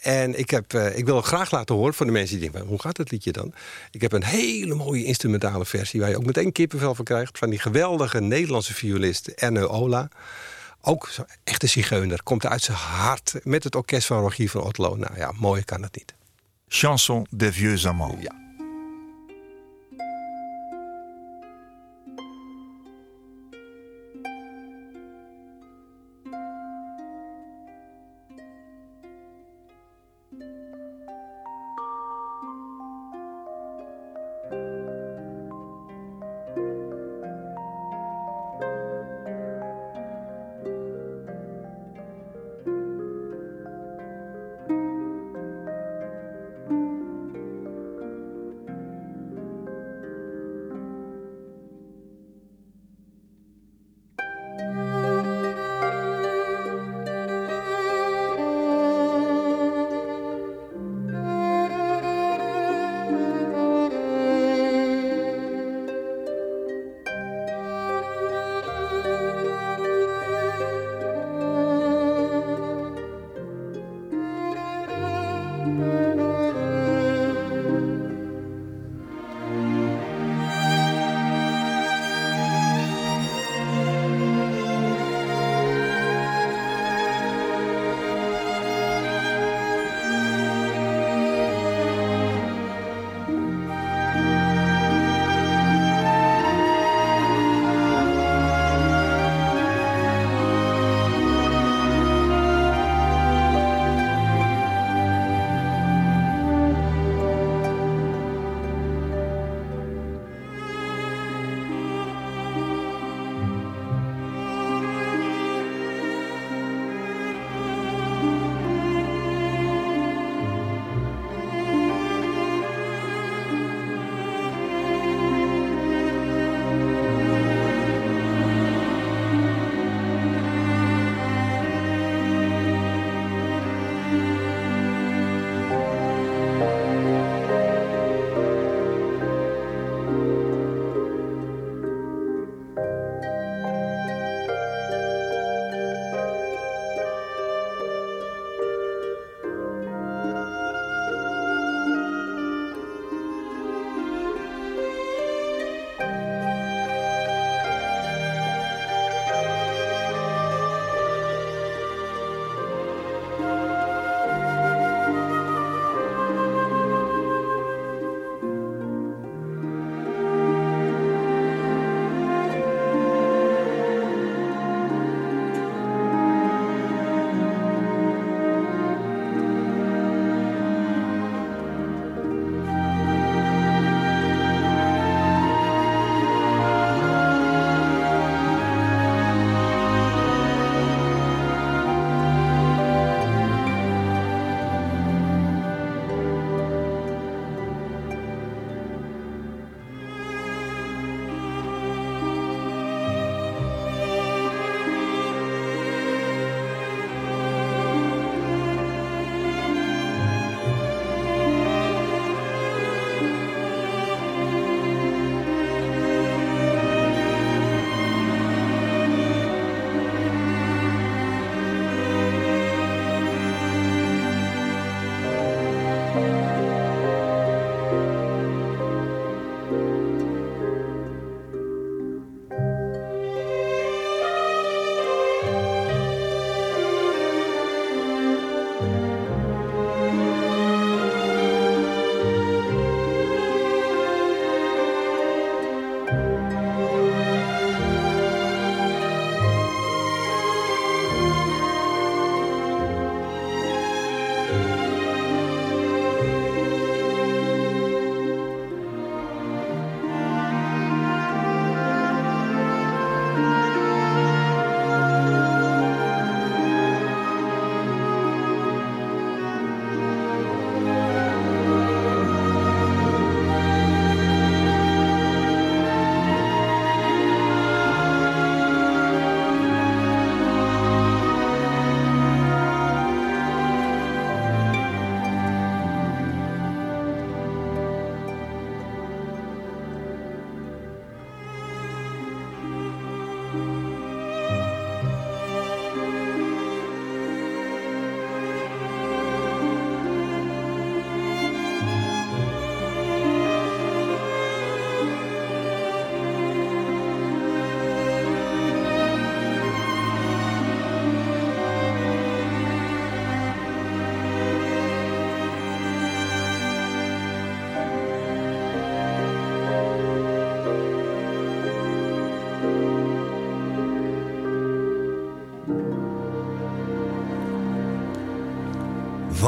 [0.00, 2.68] En ik, heb, eh, ik wil het graag laten horen voor de mensen die denken:
[2.70, 3.52] hoe gaat het liedje dan?
[3.90, 7.38] Ik heb een hele mooie instrumentale versie waar je ook meteen kippenvel van krijgt.
[7.38, 10.08] Van die geweldige Nederlandse violist Erne Ola.
[10.80, 12.22] Ook zo echte zigeuner.
[12.22, 14.96] Komt uit zijn hart met het orkest van Rogier van Otlo.
[14.96, 16.14] Nou ja, mooier kan het niet.
[16.68, 18.22] Chanson des Vieux Amants.
[18.22, 18.47] Ja.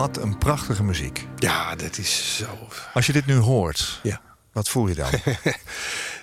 [0.01, 1.27] Wat een prachtige muziek.
[1.37, 2.47] Ja, dat is zo.
[2.95, 4.21] Als je dit nu hoort, Ja.
[4.53, 5.11] wat voel je dan?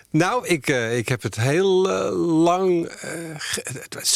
[0.10, 2.12] Nou, ik, eh, ik heb het heel eh,
[2.44, 2.86] lang.
[2.86, 3.36] eh,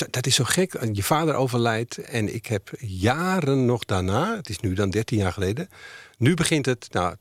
[0.10, 0.78] dat is zo gek.
[0.94, 1.98] Je vader overlijdt.
[1.98, 4.36] En ik heb jaren nog daarna.
[4.36, 5.70] Het is nu dan 13 jaar geleden.
[6.22, 6.88] Nu begint het.
[6.92, 7.16] Nou,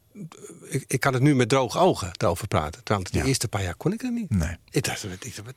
[0.69, 2.85] ik, ik kan het nu met droge ogen erover praten.
[2.85, 3.25] Terwijl de Ja.
[3.25, 4.31] eerste paar jaar kon ik dat niet.
[4.31, 4.57] Nee.
[4.71, 5.07] Ik dacht,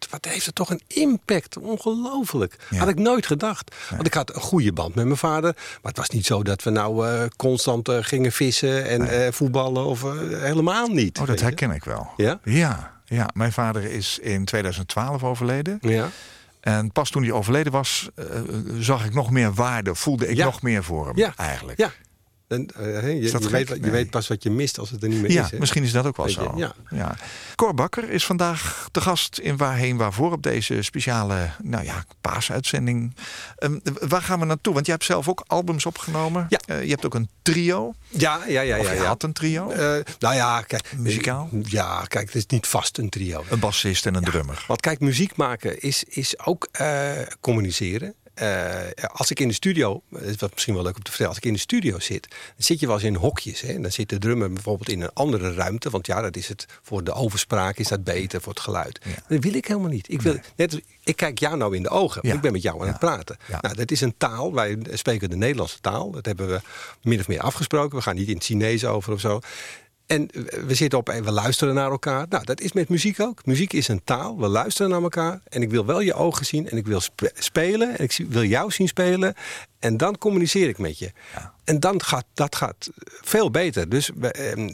[0.10, 1.58] wat, heeft het toch een impact?
[1.58, 2.56] Ongelooflijk.
[2.70, 2.78] Ja.
[2.78, 3.76] Had ik nooit gedacht.
[3.90, 5.54] Want ik had een goede band met mijn vader.
[5.56, 9.32] Maar het was niet zo dat we nou eh, constant eh, gingen vissen en eh,
[9.32, 9.86] voetballen.
[9.86, 11.20] Of helemaal niet.
[11.20, 11.46] Oh, dat je.
[11.46, 12.08] herken ik wel.
[12.18, 12.40] Ja?
[12.44, 13.30] Ja, ja.
[13.34, 15.78] Mijn vader is in 2012 overleden.
[15.82, 16.10] Ja.
[16.60, 18.10] En pas toen hij overleden was,
[18.80, 20.46] zag ik nog meer waarde, voelde ik Ja.
[20.46, 21.34] nog meer voor hem Ja.
[21.36, 21.78] eigenlijk.
[21.80, 21.92] Ja.
[22.54, 25.44] Eh, je, je, weet, je pas wat je mist als het er niet meer Ja,
[25.46, 25.52] is.
[25.52, 25.60] hè?
[25.60, 26.54] misschien is dat ook wel Weet je, zo.
[26.56, 26.74] ja.
[26.90, 27.16] Ja.
[27.56, 33.16] Cor Bakker is vandaag de gast in Waarheen Waarvoor op deze speciale nou ja, paasuitzending.
[33.58, 33.78] Ehm,
[34.08, 34.74] waar gaan we naartoe?
[34.74, 36.46] Want jij hebt zelf ook albums opgenomen.
[36.50, 36.60] Ja.
[36.66, 37.94] Eh, je hebt ook een trio.
[38.10, 38.76] Ja, ja, ja.
[38.76, 39.06] Ja, je ja.
[39.06, 39.70] had een trio.
[39.70, 39.78] Eh,
[40.20, 40.94] nou ja, kijk.
[40.98, 41.50] Muzikaal?
[41.64, 43.44] Ja, kijk, het is niet vast een trio.
[43.50, 44.64] een bassist en een drummer.
[44.68, 46.70] Want kijk, muziek maken is, is ook
[47.42, 48.14] communiceren.
[48.34, 48.78] Eh,
[49.14, 51.42] als ik in de studio, dat is wat misschien wel leuk om te vertellen, als
[51.42, 53.62] ik in de studio zit, dan zit je wel eens in hokjes.
[53.62, 53.80] Hè?
[53.80, 57.04] Dan zit de drummer bijvoorbeeld in een andere ruimte, want ja, dat is het voor
[57.04, 59.00] de overspraak is dat beter voor het geluid.
[59.28, 60.12] Dat wil ik helemaal niet.
[60.12, 62.34] Ik, wil, net, ik kijk jou nou in de ogen, Ja.
[62.34, 62.92] ik ben met jou aan Ja.
[62.92, 63.38] het praten.
[63.62, 64.54] Nou, dat is een taal.
[64.54, 66.12] Wij spreken de Nederlandse taal.
[66.12, 66.62] Dat hebben we
[67.02, 67.98] min of meer afgesproken.
[67.98, 69.40] We gaan niet in het Chinees over of zo.
[70.14, 70.30] En
[70.68, 72.26] we zitten op en we luisteren naar elkaar.
[72.30, 73.46] Nou, dat is met muziek ook.
[73.46, 74.38] Muziek is een taal.
[74.38, 75.42] We luisteren naar elkaar.
[75.50, 76.70] En ik wil wel je ogen zien.
[76.70, 77.98] En ik wil spe- spelen.
[77.98, 79.34] En ik wil jou zien spelen.
[79.80, 81.12] En dan communiceer ik met je.
[81.64, 82.90] En dan gaat dat gaat
[83.22, 83.90] veel beter.
[83.90, 84.70] Dus ehm,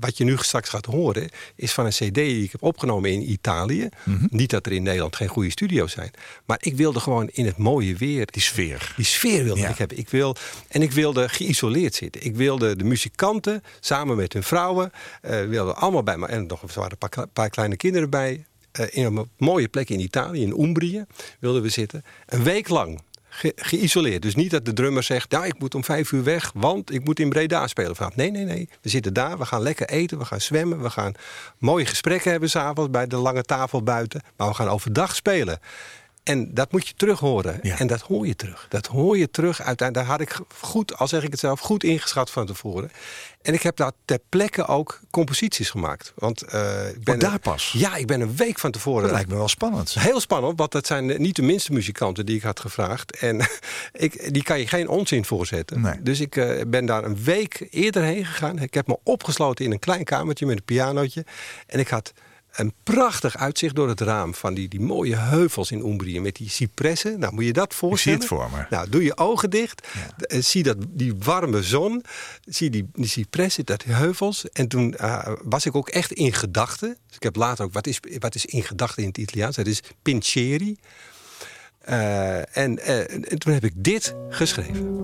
[0.00, 1.28] wat je nu straks gaat horen...
[1.54, 3.88] is van een cd die ik heb opgenomen in Italië.
[4.30, 6.10] Niet dat er in Nederland geen goede studio's zijn.
[6.44, 8.26] Maar ik wilde gewoon in het mooie weer...
[8.26, 8.92] Die sfeer.
[8.96, 9.68] Die sfeer wilde Ja.
[9.68, 9.98] ik hebben.
[9.98, 10.36] Ik wil,
[10.68, 12.24] en ik wilde geïsoleerd zitten.
[12.24, 14.92] Ik wilde de muzikanten samen met hun vrouwen.
[15.20, 16.26] eh wilden allemaal bij me.
[16.26, 18.44] En nog er waren een paar, paar kleine kinderen bij.
[18.72, 21.04] eh, in een mooie plek in Italië, in Umbrië,
[21.38, 22.04] wilden we zitten.
[22.26, 23.00] Een week lang.
[23.32, 24.22] Ge- geïsoleerd.
[24.22, 27.04] Dus niet dat de drummer zegt: Ja, ik moet om vijf uur weg, want ik
[27.04, 27.96] moet in Breda spelen.
[27.96, 28.68] vanavond." Nee, nee, nee.
[28.82, 31.12] We zitten daar, we gaan lekker eten, we gaan zwemmen, we gaan
[31.58, 34.22] mooie gesprekken hebben s'avonds bij de lange tafel buiten.
[34.36, 35.58] Maar we gaan overdag spelen.
[36.22, 37.58] En dat moet je terug horen.
[37.62, 37.78] Ja.
[37.78, 38.66] En dat hoor je terug.
[38.68, 39.62] Dat hoor je terug.
[39.62, 42.90] Uiteindelijk daar had ik goed, al zeg ik het zelf, goed ingeschat van tevoren.
[43.42, 46.12] En ik heb daar ter plekke ook composities gemaakt.
[46.14, 47.72] Want eh, ik ben Oh, daar pas?
[47.76, 49.02] Ja, ik ben een week van tevoren.
[49.02, 49.94] Dat lijkt me wel spannend.
[49.94, 53.16] Heel spannend, want dat zijn niet de minste muzikanten die ik had gevraagd.
[53.16, 53.40] En
[53.92, 55.80] ik, die kan je geen onzin voorzetten.
[55.80, 56.02] Nee.
[56.02, 58.58] Dus ik eh, ben daar een week eerder heen gegaan.
[58.58, 61.24] Ik heb me opgesloten in een klein kamertje met een pianootje.
[61.66, 62.12] En ik had
[62.52, 66.48] een prachtig uitzicht door het raam van die, die mooie heuvels in Umbrië met die
[66.48, 67.18] cipressen.
[67.18, 68.18] Nou, moet je dat voorstellen?
[68.18, 68.64] het voor me.
[68.70, 69.86] Nou, doe je ogen dicht.
[70.18, 72.04] eh, Zie dat, die warme zon.
[72.44, 74.48] Zie die, die cipressen, dat die heuvels.
[74.50, 76.96] En toen eh, was ik ook echt in gedachten.
[77.06, 79.56] Dus ik heb later ook, wat is, wat is in gedachten in het Italiaans?
[79.56, 80.76] Dat is pinceri.
[81.80, 84.98] Eh, en, en toen heb ik dit geschreven.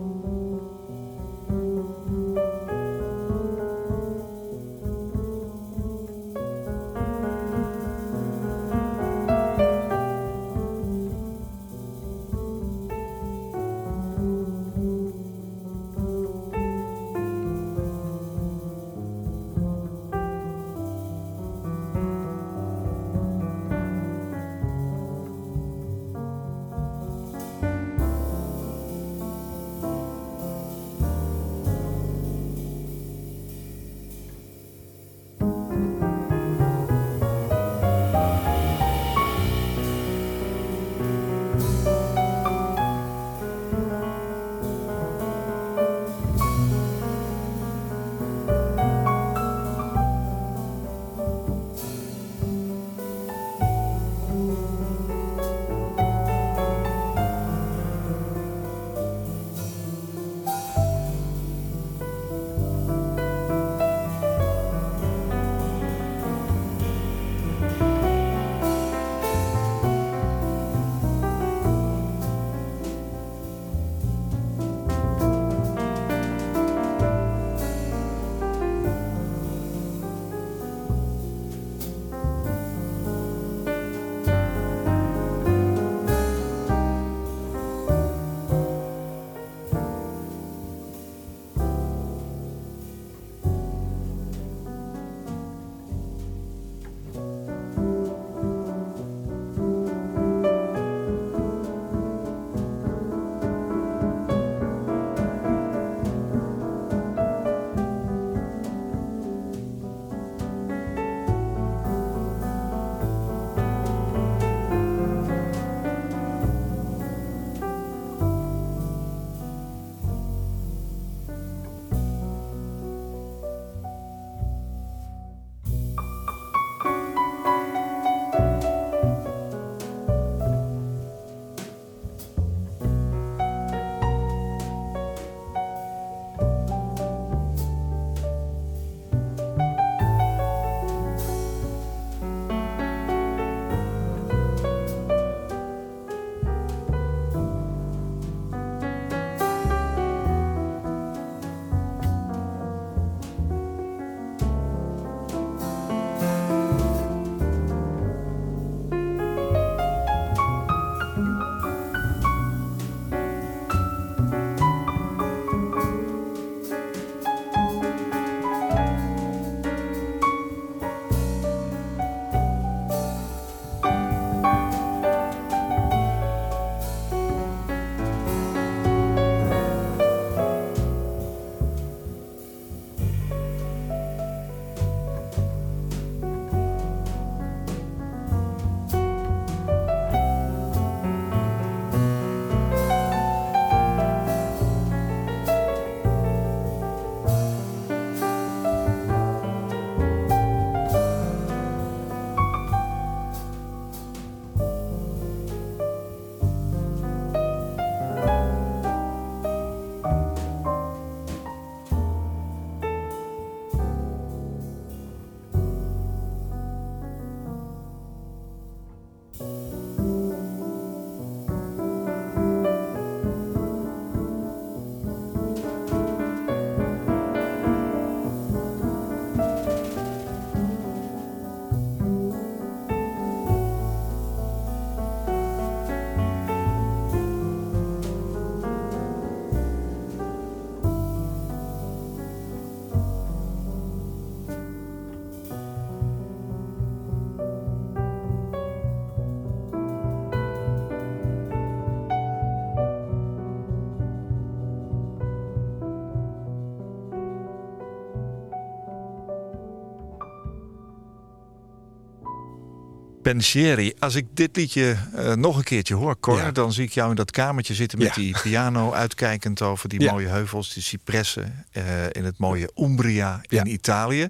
[263.32, 263.92] Pensieri.
[263.98, 266.50] Als ik dit liedje uh, nog een keertje hoor, Cor, Ja.
[266.50, 268.14] dan zie ik jou in dat kamertje zitten met Ja.
[268.14, 270.12] die piano uitkijkend over die Ja.
[270.12, 274.28] mooie heuvels, die cipressen eh, in het mooie Umbria in Italië.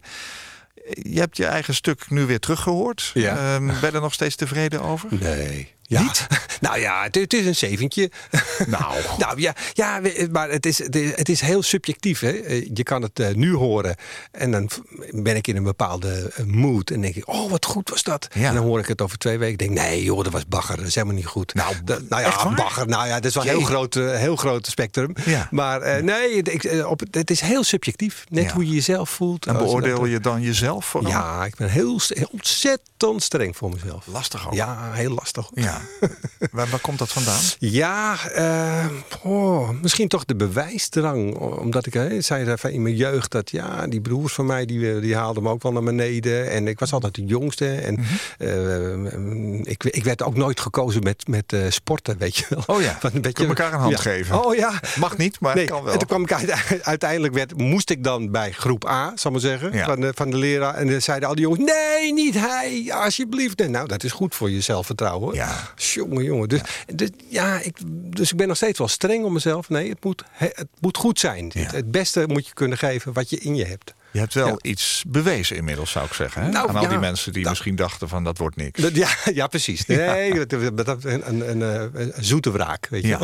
[1.02, 3.10] Je hebt je eigen stuk nu weer teruggehoord.
[3.14, 5.08] Ehm, ben je er nog steeds tevreden over?
[5.20, 5.74] Nee.
[5.86, 6.02] Ja.
[6.02, 6.26] Niet?
[6.60, 8.10] nou ja, het, het is een zeventje.
[8.66, 8.94] Nou.
[9.18, 12.20] nou ja, ja, maar het is, het is, heel subjectief.
[12.20, 12.30] Hè?
[12.30, 13.96] Eh, Je kan het eh, nu horen
[14.30, 14.70] en dan
[15.10, 16.90] ben ik in een bepaalde eh, mood.
[16.90, 18.28] En denk ik, oh wat goed was dat.
[18.32, 18.48] Ja.
[18.48, 19.52] En dan hoor ik het over twee weken.
[19.52, 20.76] Ik denk, nee joh, dat was bagger.
[20.76, 21.54] Dat is helemaal niet goed.
[21.54, 22.88] Nou, Dat- nou ja, bagger.
[22.88, 25.12] Nou ja, dat is wel een heel groot, heel groot spectrum.
[25.24, 25.48] Ja.
[25.50, 28.24] Maar nee, ik, op, het is heel subjectief.
[28.28, 29.46] Net hoe je jezelf voelt.
[29.46, 31.10] En beoordeel je dan jezelf vooral?
[31.10, 34.06] Ja, ik ben heel, heel ontzettend streng voor mezelf.
[34.06, 34.54] Lastig ook.
[34.54, 35.50] Ja, heel lastig.
[35.54, 35.75] Ja.
[36.52, 37.40] waar, waar komt dat vandaan?
[37.58, 38.86] Ja, eh,
[39.22, 41.34] oh, misschien toch de bewijsdrang.
[41.36, 44.94] Omdat ik hè, zei van in mijn jeugd dat ja, die broers van mij die,
[44.94, 46.50] eh, die haalden me ook wel naar beneden.
[46.50, 47.74] En ik was altijd de jongste.
[47.74, 48.04] En Mhm.
[48.38, 52.62] eh, ik, ik werd ook nooit gekozen met, met sporten, weet je wel.
[52.66, 53.98] Oh ja, een kun elkaar een hand ja.
[53.98, 54.44] geven.
[54.44, 54.80] Oh ja.
[54.98, 55.92] Mag niet, maar Nee, kan wel.
[55.92, 59.42] En toen kwam ik uit- uiteindelijk werd, moest ik dan bij groep A, zal ik
[59.42, 59.84] maar zeggen, Ja.
[59.84, 60.74] van, de, van de leraar.
[60.74, 63.68] En dan zeiden al die jongens: nee, niet hij, alsjeblieft.
[63.68, 65.38] Nou, dat is goed voor je zelfvertrouwen.
[65.38, 65.65] hoor.
[65.76, 65.92] Ja.
[65.92, 66.48] Jongen, jongen.
[66.48, 66.94] Dus ja.
[66.94, 67.76] Dus, ja, ik,
[68.16, 69.68] dus ik ben nog steeds wel streng op mezelf.
[69.68, 71.50] Nee, het moet, he- het moet goed zijn.
[71.54, 71.60] Ja.
[71.60, 73.94] Het, het beste moet je kunnen geven wat je in je hebt.
[74.10, 74.56] Je hebt wel Ja.
[74.60, 76.42] iets bewezen inmiddels, zou ik zeggen.
[76.42, 76.48] Hè?
[76.48, 76.88] Nou, Aan al ja.
[76.88, 77.50] die mensen die Nou.
[77.54, 78.80] misschien dachten van dat wordt niks.
[78.92, 79.86] Ja, ja, precies.
[79.86, 83.18] Nee, dat, een, een, zoete wraak, weet je.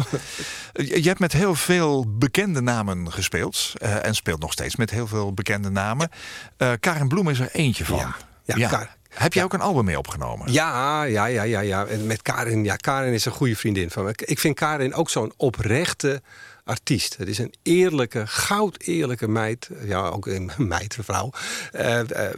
[0.73, 3.73] Je hebt met heel veel bekende namen gespeeld.
[3.75, 6.09] eh, en speelt nog steeds met heel veel bekende namen.
[6.57, 7.97] Eh Karen Bloem is er eentje van.
[8.45, 8.89] Ja, ja, Karen.
[9.15, 10.53] Heb jij ook een album mee opgenomen?
[10.53, 11.87] Ja, ja, ja, ja, ja.
[12.05, 14.13] Met Karin, ja, Karin is een goede vriendin van me.
[14.17, 16.23] Ik vind Karin ook zo'n oprechte
[16.65, 17.17] artiest.
[17.17, 19.71] Het is een eerlijke, goud eerlijke meid.
[19.85, 21.31] Ja, ook een meid, vrouw.
[21.73, 22.35] Eh, eh,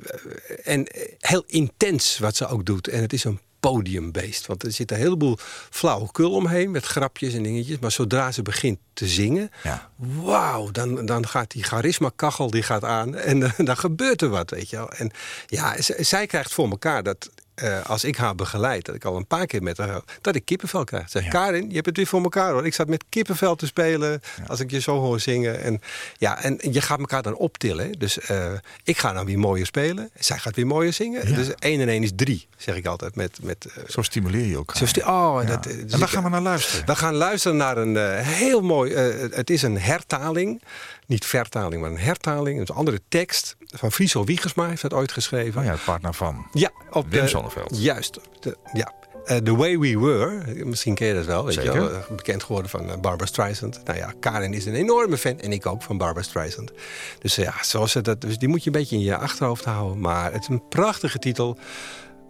[0.65, 0.87] en
[1.19, 2.89] heel intens wat ze ook doet.
[2.89, 3.41] En het is een
[3.71, 4.47] podiumbeest.
[4.47, 5.39] Want er zit een heleboel
[5.71, 7.79] flauwekul omheen met grapjes en dingetjes.
[7.79, 9.91] Maar zodra ze begint te zingen, Ja.
[9.97, 14.51] wauw, dan, dan gaat die charisma-kachel die gaat aan en eh, dan gebeurt er wat,
[14.51, 14.91] weet je wel.
[14.91, 15.11] En
[15.47, 19.27] ja, zij krijgt voor elkaar dat eh, als ik haar begeleid, dat ik al een
[19.27, 21.11] paar keer met haar, dat ik kippenvel krijg.
[21.11, 21.29] Zeg, Ja.
[21.31, 22.67] Karin, je hebt het weer voor elkaar hoor.
[22.67, 25.61] Ik zat met kippenvel te spelen als ik je zo hoor zingen.
[25.61, 25.81] En
[26.17, 27.93] ja, en je gaat elkaar dan optillen.
[27.93, 28.53] Dus eh,
[28.85, 31.29] ik ga dan weer mooier spelen, zij gaat weer mooier zingen.
[31.29, 31.35] Ja.
[31.35, 33.15] Dus één en één is drie, zeg ik altijd.
[33.17, 34.77] Met, met, eh, Zo stimuleer je elkaar.
[34.77, 35.49] zo sti- oh, Ja.
[35.49, 36.87] dat, en waar ik- gaan we naar luisteren?
[36.87, 38.93] we gaan luisteren naar een heel mooi.
[38.95, 40.63] het is een hertaling.
[41.07, 42.61] Niet vertaling, maar een hertaling.
[42.61, 43.57] Een andere tekst.
[43.77, 45.61] Van Friso Wiegersma heeft dat ooit geschreven.
[45.61, 46.47] Oh ja, het partner van.
[46.53, 47.83] Ja, op Wim de, Sonneveld.
[47.83, 48.19] Juist.
[48.41, 48.93] De, ja.
[49.25, 51.73] Eh, The Way We Were, misschien ken je dat wel, weet Zeker.
[51.75, 51.91] je wel.
[51.91, 53.81] eh, Bekend geworden van eh, Barbara Streisand.
[53.85, 56.73] Nou ja, Karin is een enorme fan en ik ook van Barbara Streisand.
[57.19, 60.01] Dus ja, zoals ze dat, dus die moet je een beetje in je achterhoofd houden.
[60.01, 61.59] Maar het is een prachtige titel,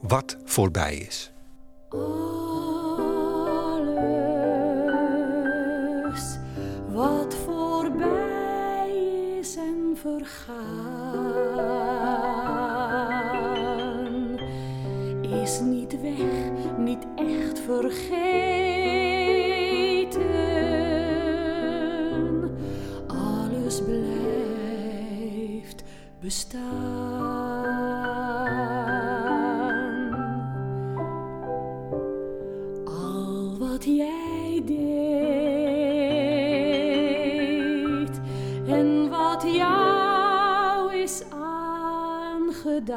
[0.00, 1.30] Wat voorbij is.
[5.04, 6.38] Alles
[6.92, 8.90] wat voorbij
[9.40, 10.53] is en vergaan,
[15.42, 18.52] is niet weg, niet echt vergeten.
[23.06, 24.14] Alles blijft
[26.20, 26.62] bestaan.
[32.84, 34.84] Al wat jij deed
[38.66, 42.94] en wat jou is aangedaan.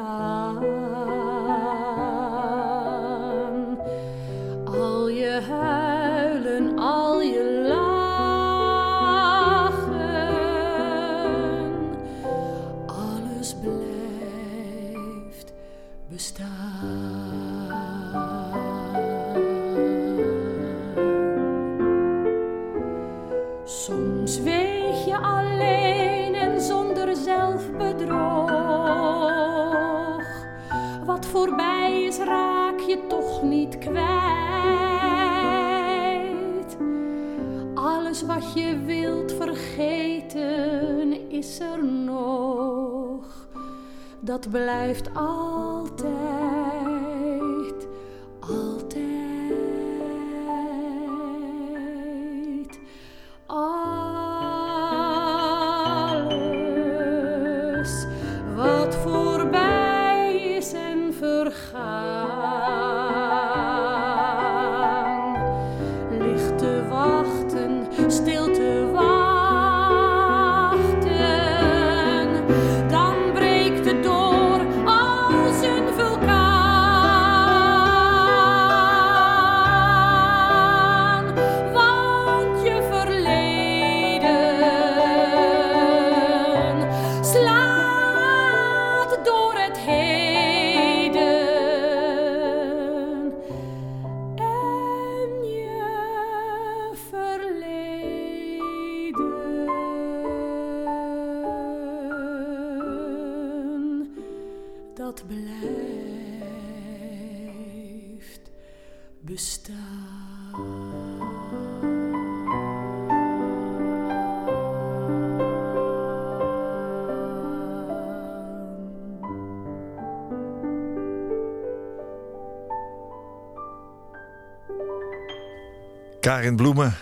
[126.38, 126.94] Karin Bloemen,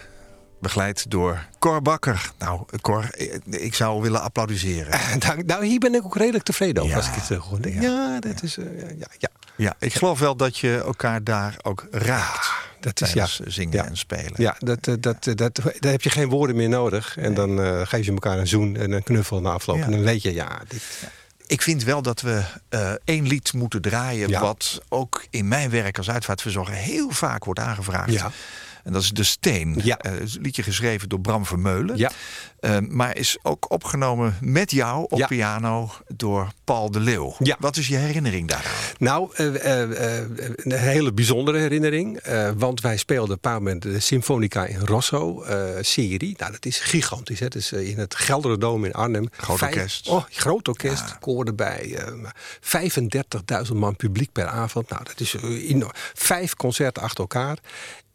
[0.61, 2.31] begeleid door Cor Bakker.
[2.39, 3.09] Nou, Cor,
[3.51, 4.99] ik zou willen applaudisseren.
[5.27, 7.01] Nou, nou, hier ben ik ook redelijk tevreden over Ja.
[7.03, 7.69] als ik het uh, hoor.
[7.69, 8.59] Ja, dat is...
[8.59, 8.65] eh,
[8.99, 9.29] ja, ja.
[9.57, 12.51] Ja, ik geloof wel dat je elkaar daar ook raakt.
[12.81, 13.27] dat is- ja.
[13.45, 14.33] zingen en spelen.
[14.37, 17.17] Ja, dat, eh, dat, eh, dat, daar heb je geen woorden meer nodig.
[17.17, 19.81] En dan geef je elkaar een zoen en een knuffel na afloop.
[19.81, 20.83] En dan weet je, ja, dit,
[21.47, 24.41] Ik vind wel dat we eh, één lied moeten draaien...
[24.41, 28.13] Wat ook in mijn werk als uitvaartverzorger heel vaak wordt aangevraagd.
[28.13, 28.31] Ja.
[28.87, 29.81] En dat is De Steen.
[29.85, 29.99] Ja.
[29.99, 31.97] Eh, liedje geschreven door Bram Vermeulen.
[31.97, 32.11] Ja.
[32.61, 35.27] Eh, maar is ook opgenomen met jou op Ja.
[35.27, 37.35] piano door Paul de Leeuw.
[37.39, 37.57] Ja.
[37.59, 38.73] Wat is je herinnering daaraan?
[38.99, 39.81] Nou, eh,
[40.57, 42.21] een hele bijzondere herinnering.
[42.57, 46.35] want wij speelden een paar moment de Symfonica in Rosso eh, serie.
[46.39, 47.41] Nou, dat is gigantisch.
[47.41, 47.49] Hè?
[47.49, 49.29] Dat is in het Gelderdoom in Arnhem.
[49.37, 50.09] Groot orkest.
[50.09, 51.19] Oh, groot orkest.
[51.19, 51.95] Koor erbij.
[51.97, 52.13] eh,
[52.61, 54.89] 35.000 man publiek per avond.
[54.89, 55.93] Nou, dat is enorm.
[56.15, 57.59] Vijf concerten achter elkaar.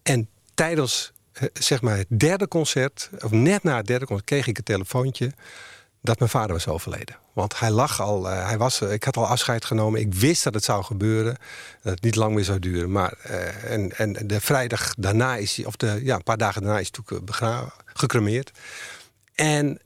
[0.03, 4.47] En tijdens eh, zeg maar het derde concert, of net na het derde concert, kreeg
[4.47, 5.31] ik een telefoontje
[6.01, 7.15] dat mijn vader was overleden.
[7.33, 9.99] Want hij lag al, eh, hij was, eh, ik had al afscheid genomen.
[9.99, 11.37] Ik wist dat het zou gebeuren.
[11.81, 12.91] Dat het niet lang meer zou duren.
[12.91, 13.13] Maar,
[13.63, 16.89] en, en de vrijdag daarna is hij, of de, ja, een paar dagen daarna is
[16.91, 18.51] hij natuurlijk gecremeerd.
[19.33, 19.79] En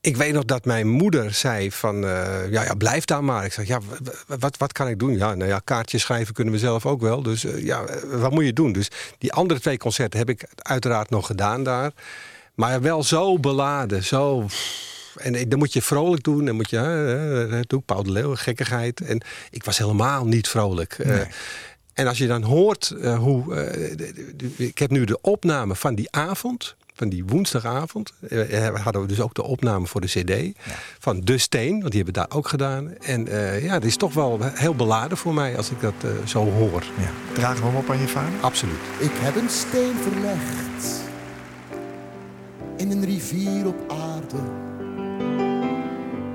[0.00, 3.44] ik weet nog dat mijn moeder zei van, eh, ja, ja, blijf daar maar.
[3.44, 3.80] Ik zeg, ja,
[4.26, 5.16] wat, wat kan ik doen?
[5.16, 7.22] Ja, nou ja, kaartjes schrijven kunnen we zelf ook wel.
[7.22, 8.72] Dus eh, ja, eh, wat moet je doen?
[8.72, 8.88] Dus
[9.18, 11.90] die andere twee concerten heb ik uiteraard nog gedaan daar.
[12.54, 14.46] Maar wel zo beladen, zo...
[15.16, 16.44] En dan moet je vrolijk doen.
[16.44, 19.00] Dan moet je, hè, doe Paul de Leeuw, gekkigheid.
[19.00, 19.20] En
[19.50, 20.92] ik was helemaal niet vrolijk.
[20.98, 21.20] Eh,
[21.94, 23.54] en als je dan hoort eh, hoe...
[23.54, 28.12] eh, ik heb nu de opname van die avond, van die woensdagavond.
[28.28, 30.58] Eh, eh, hadden we dus ook de opname voor de cd.
[30.98, 32.96] Van De Steen, want die hebben we daar ook gedaan.
[32.96, 36.10] En eh, ja, dat is toch wel heel beladen voor mij als ik dat eh,
[36.26, 36.84] zo hoor.
[36.98, 37.10] Ja.
[37.32, 38.40] Dragen we hem op aan je vader?
[38.40, 38.80] Absoluut.
[38.98, 41.00] Ik heb een steen verlegd
[42.76, 44.42] in een rivier op aarde.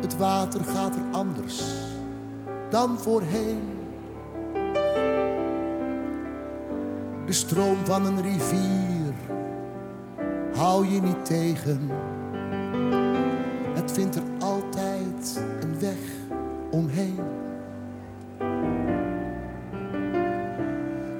[0.02, 1.62] Het water gaat er anders
[2.70, 3.62] dan voorheen.
[7.26, 8.85] De stroom van een rivier
[10.56, 11.90] hou je niet tegen.
[13.74, 15.98] Het vindt er altijd een weg
[16.72, 17.20] omheen.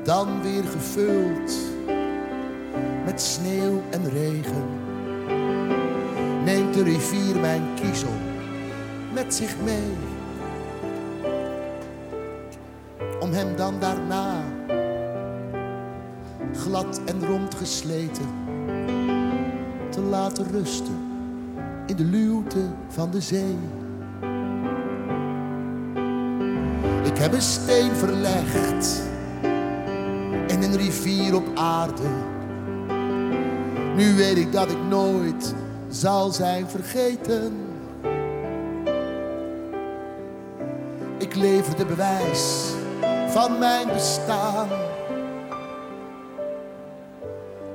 [0.06, 1.54] dan weer gevuld
[3.06, 4.64] met sneeuw en regen.
[6.44, 8.14] Neemt de rivier mijn kiezel
[9.14, 9.92] met zich mee.
[13.20, 14.44] Om hem dan daarna
[16.54, 18.46] glad en rond gesleten
[19.96, 20.98] te laten rusten
[21.86, 23.58] in de luwte van de zee.
[27.04, 29.02] Ik heb een steen verlegd
[30.48, 32.10] in een rivier op aarde.
[33.96, 35.56] Nu weet ik dat ik nooit
[35.90, 37.54] zal zijn vergeten.
[41.18, 42.72] Ik lever de bewijs
[43.28, 44.68] van mijn bestaan.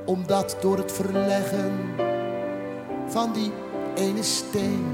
[0.04, 2.08] Omdat door het verleggen
[3.10, 3.52] van die
[3.94, 4.84] ene steen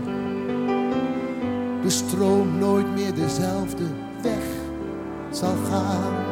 [1.83, 3.85] de stroom nooit meer dezelfde
[4.23, 4.45] weg
[5.31, 6.26] zal gaan.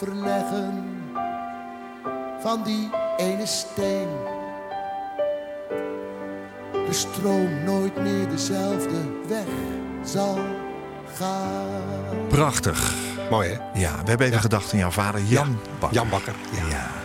[0.00, 0.84] Verleggen
[2.40, 4.08] van die ene steen
[6.72, 9.46] de stroom nooit meer dezelfde weg
[10.04, 10.38] zal
[11.14, 12.26] gaan.
[12.28, 12.94] Prachtig.
[13.30, 13.80] Mooi hè?
[13.80, 15.98] Ja, we hebben even gedacht aan jouw vader Jan Bakker.
[15.98, 16.34] Jan Bakker.
[16.52, 16.66] Ja.
[16.68, 16.99] Ja.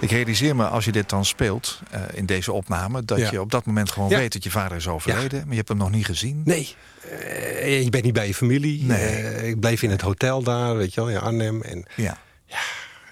[0.00, 3.04] Ik realiseer me als je dit dan speelt eh, in deze opname...
[3.04, 3.30] dat Ja.
[3.30, 4.16] je op dat moment gewoon Ja.
[4.16, 5.38] weet dat je vader is overleden.
[5.40, 6.42] Maar je hebt hem nog niet gezien.
[6.44, 6.74] Nee,
[7.10, 8.82] eh, je bent niet bij je familie.
[8.84, 8.98] Nee.
[9.16, 11.62] Eh, ik bleef in het hotel daar, weet je wel, in Arnhem.
[11.62, 12.18] En Ja.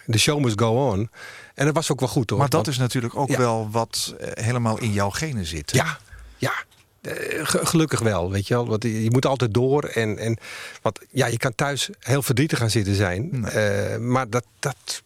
[0.07, 1.11] de show must go on.
[1.55, 2.39] En dat was ook wel goed hoor.
[2.39, 5.71] Maar dat want- is natuurlijk ook wel wat helemaal in jouw genen zit.
[5.73, 5.79] hè?
[5.79, 5.99] Ja,
[6.37, 6.53] ja.
[7.01, 7.13] Eh,
[7.47, 8.67] ge- gelukkig wel, weet je wel.
[8.69, 9.85] Want je moet altijd door.
[9.85, 10.37] En, en,
[10.83, 13.45] want ja, je kan thuis heel verdrietig gaan zitten zijn.
[13.45, 15.03] Eh, maar dat, dat,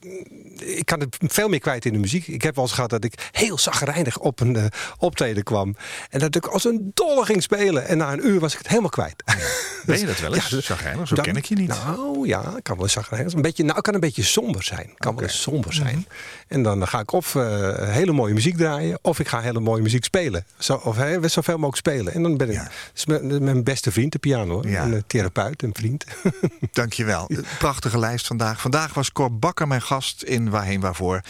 [0.58, 2.26] ik kan het veel meer kwijt in de muziek.
[2.26, 4.64] Ik heb wel eens gehad dat ik heel zagrijnig op een eh,
[4.98, 5.76] optreden kwam.
[6.10, 7.86] En dat ik als een dolle ging spelen.
[7.86, 9.22] En na een uur was ik het helemaal kwijt.
[9.86, 10.48] Ben je dat wel eens?
[10.48, 11.08] Ja, Chagrijnig?
[11.08, 11.68] Zo dan- ken ik je niet.
[11.68, 13.32] Nou ja, kan wel zagrijnig.
[13.32, 14.90] Een beetje, nou, kan een beetje somber zijn.
[14.96, 15.96] Kan wel eens somber zijn.
[15.96, 16.04] Mhm.
[16.48, 17.32] En dan ga ik of
[17.80, 20.44] hele mooie muziek draaien, of ik ga hele mooie muziek spelen.
[20.58, 22.12] Zo, of hè, zoveel mogelijk spelen.
[22.14, 23.18] En dan ben ik Ja.
[23.40, 24.62] mijn, beste vriend, de piano.
[24.66, 24.84] Ja.
[24.84, 26.04] Een eh, therapeut, een vriend.
[26.72, 27.30] Dankjewel.
[27.58, 28.60] Prachtige lijst vandaag.
[28.60, 31.20] Vandaag was Cor Bakker mijn gast in Waarheen Waarvoor.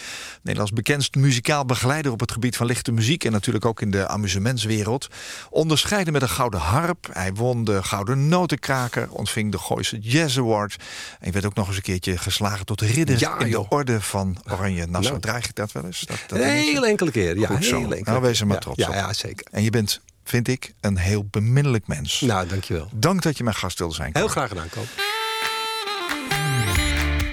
[0.42, 3.24] Nederlands bekendst muzikaal begeleider op het gebied van lichte muziek...
[3.24, 5.08] en natuurlijk ook in de amusementswereld.
[5.50, 7.08] Onderscheiden met een gouden harp.
[7.12, 10.76] Hij won de Gouden Notenkraker, ontving de Gooise Jazz Award.
[11.20, 13.68] En je werd ook nog eens een keertje geslagen tot ridder Ja, in de.
[13.68, 15.02] Orde van Oranje Nassau.
[15.02, 15.20] Nou.
[15.20, 16.00] Draag ik dat wel eens?
[16.00, 17.38] Dat, dat heel enkele keer.
[17.38, 17.76] Ja, Goed heel zo.
[17.76, 18.94] enkele Nou, wees er maar trots ja, op.
[18.94, 19.46] Ja, zeker.
[19.50, 22.20] En je bent, vind ik, een heel beminnelijk mens.
[22.20, 22.88] Nou, dankjewel.
[22.92, 24.10] Dank dat je mijn gast wilde zijn.
[24.12, 24.86] Heel graag gedaan, Koop.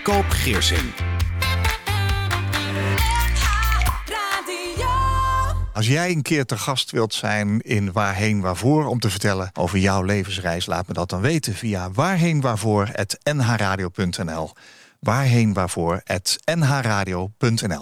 [0.03, 0.93] Koop Geersing.
[5.73, 9.77] Als jij een keer te gast wilt zijn in Waarheen Waarvoor om te vertellen over
[9.77, 14.51] jouw levensreis, laat me dat dan weten via waarheenwaarvoor@nhradio.nl.
[14.99, 17.81] Waarheenwaarvoor@nhradio.nl.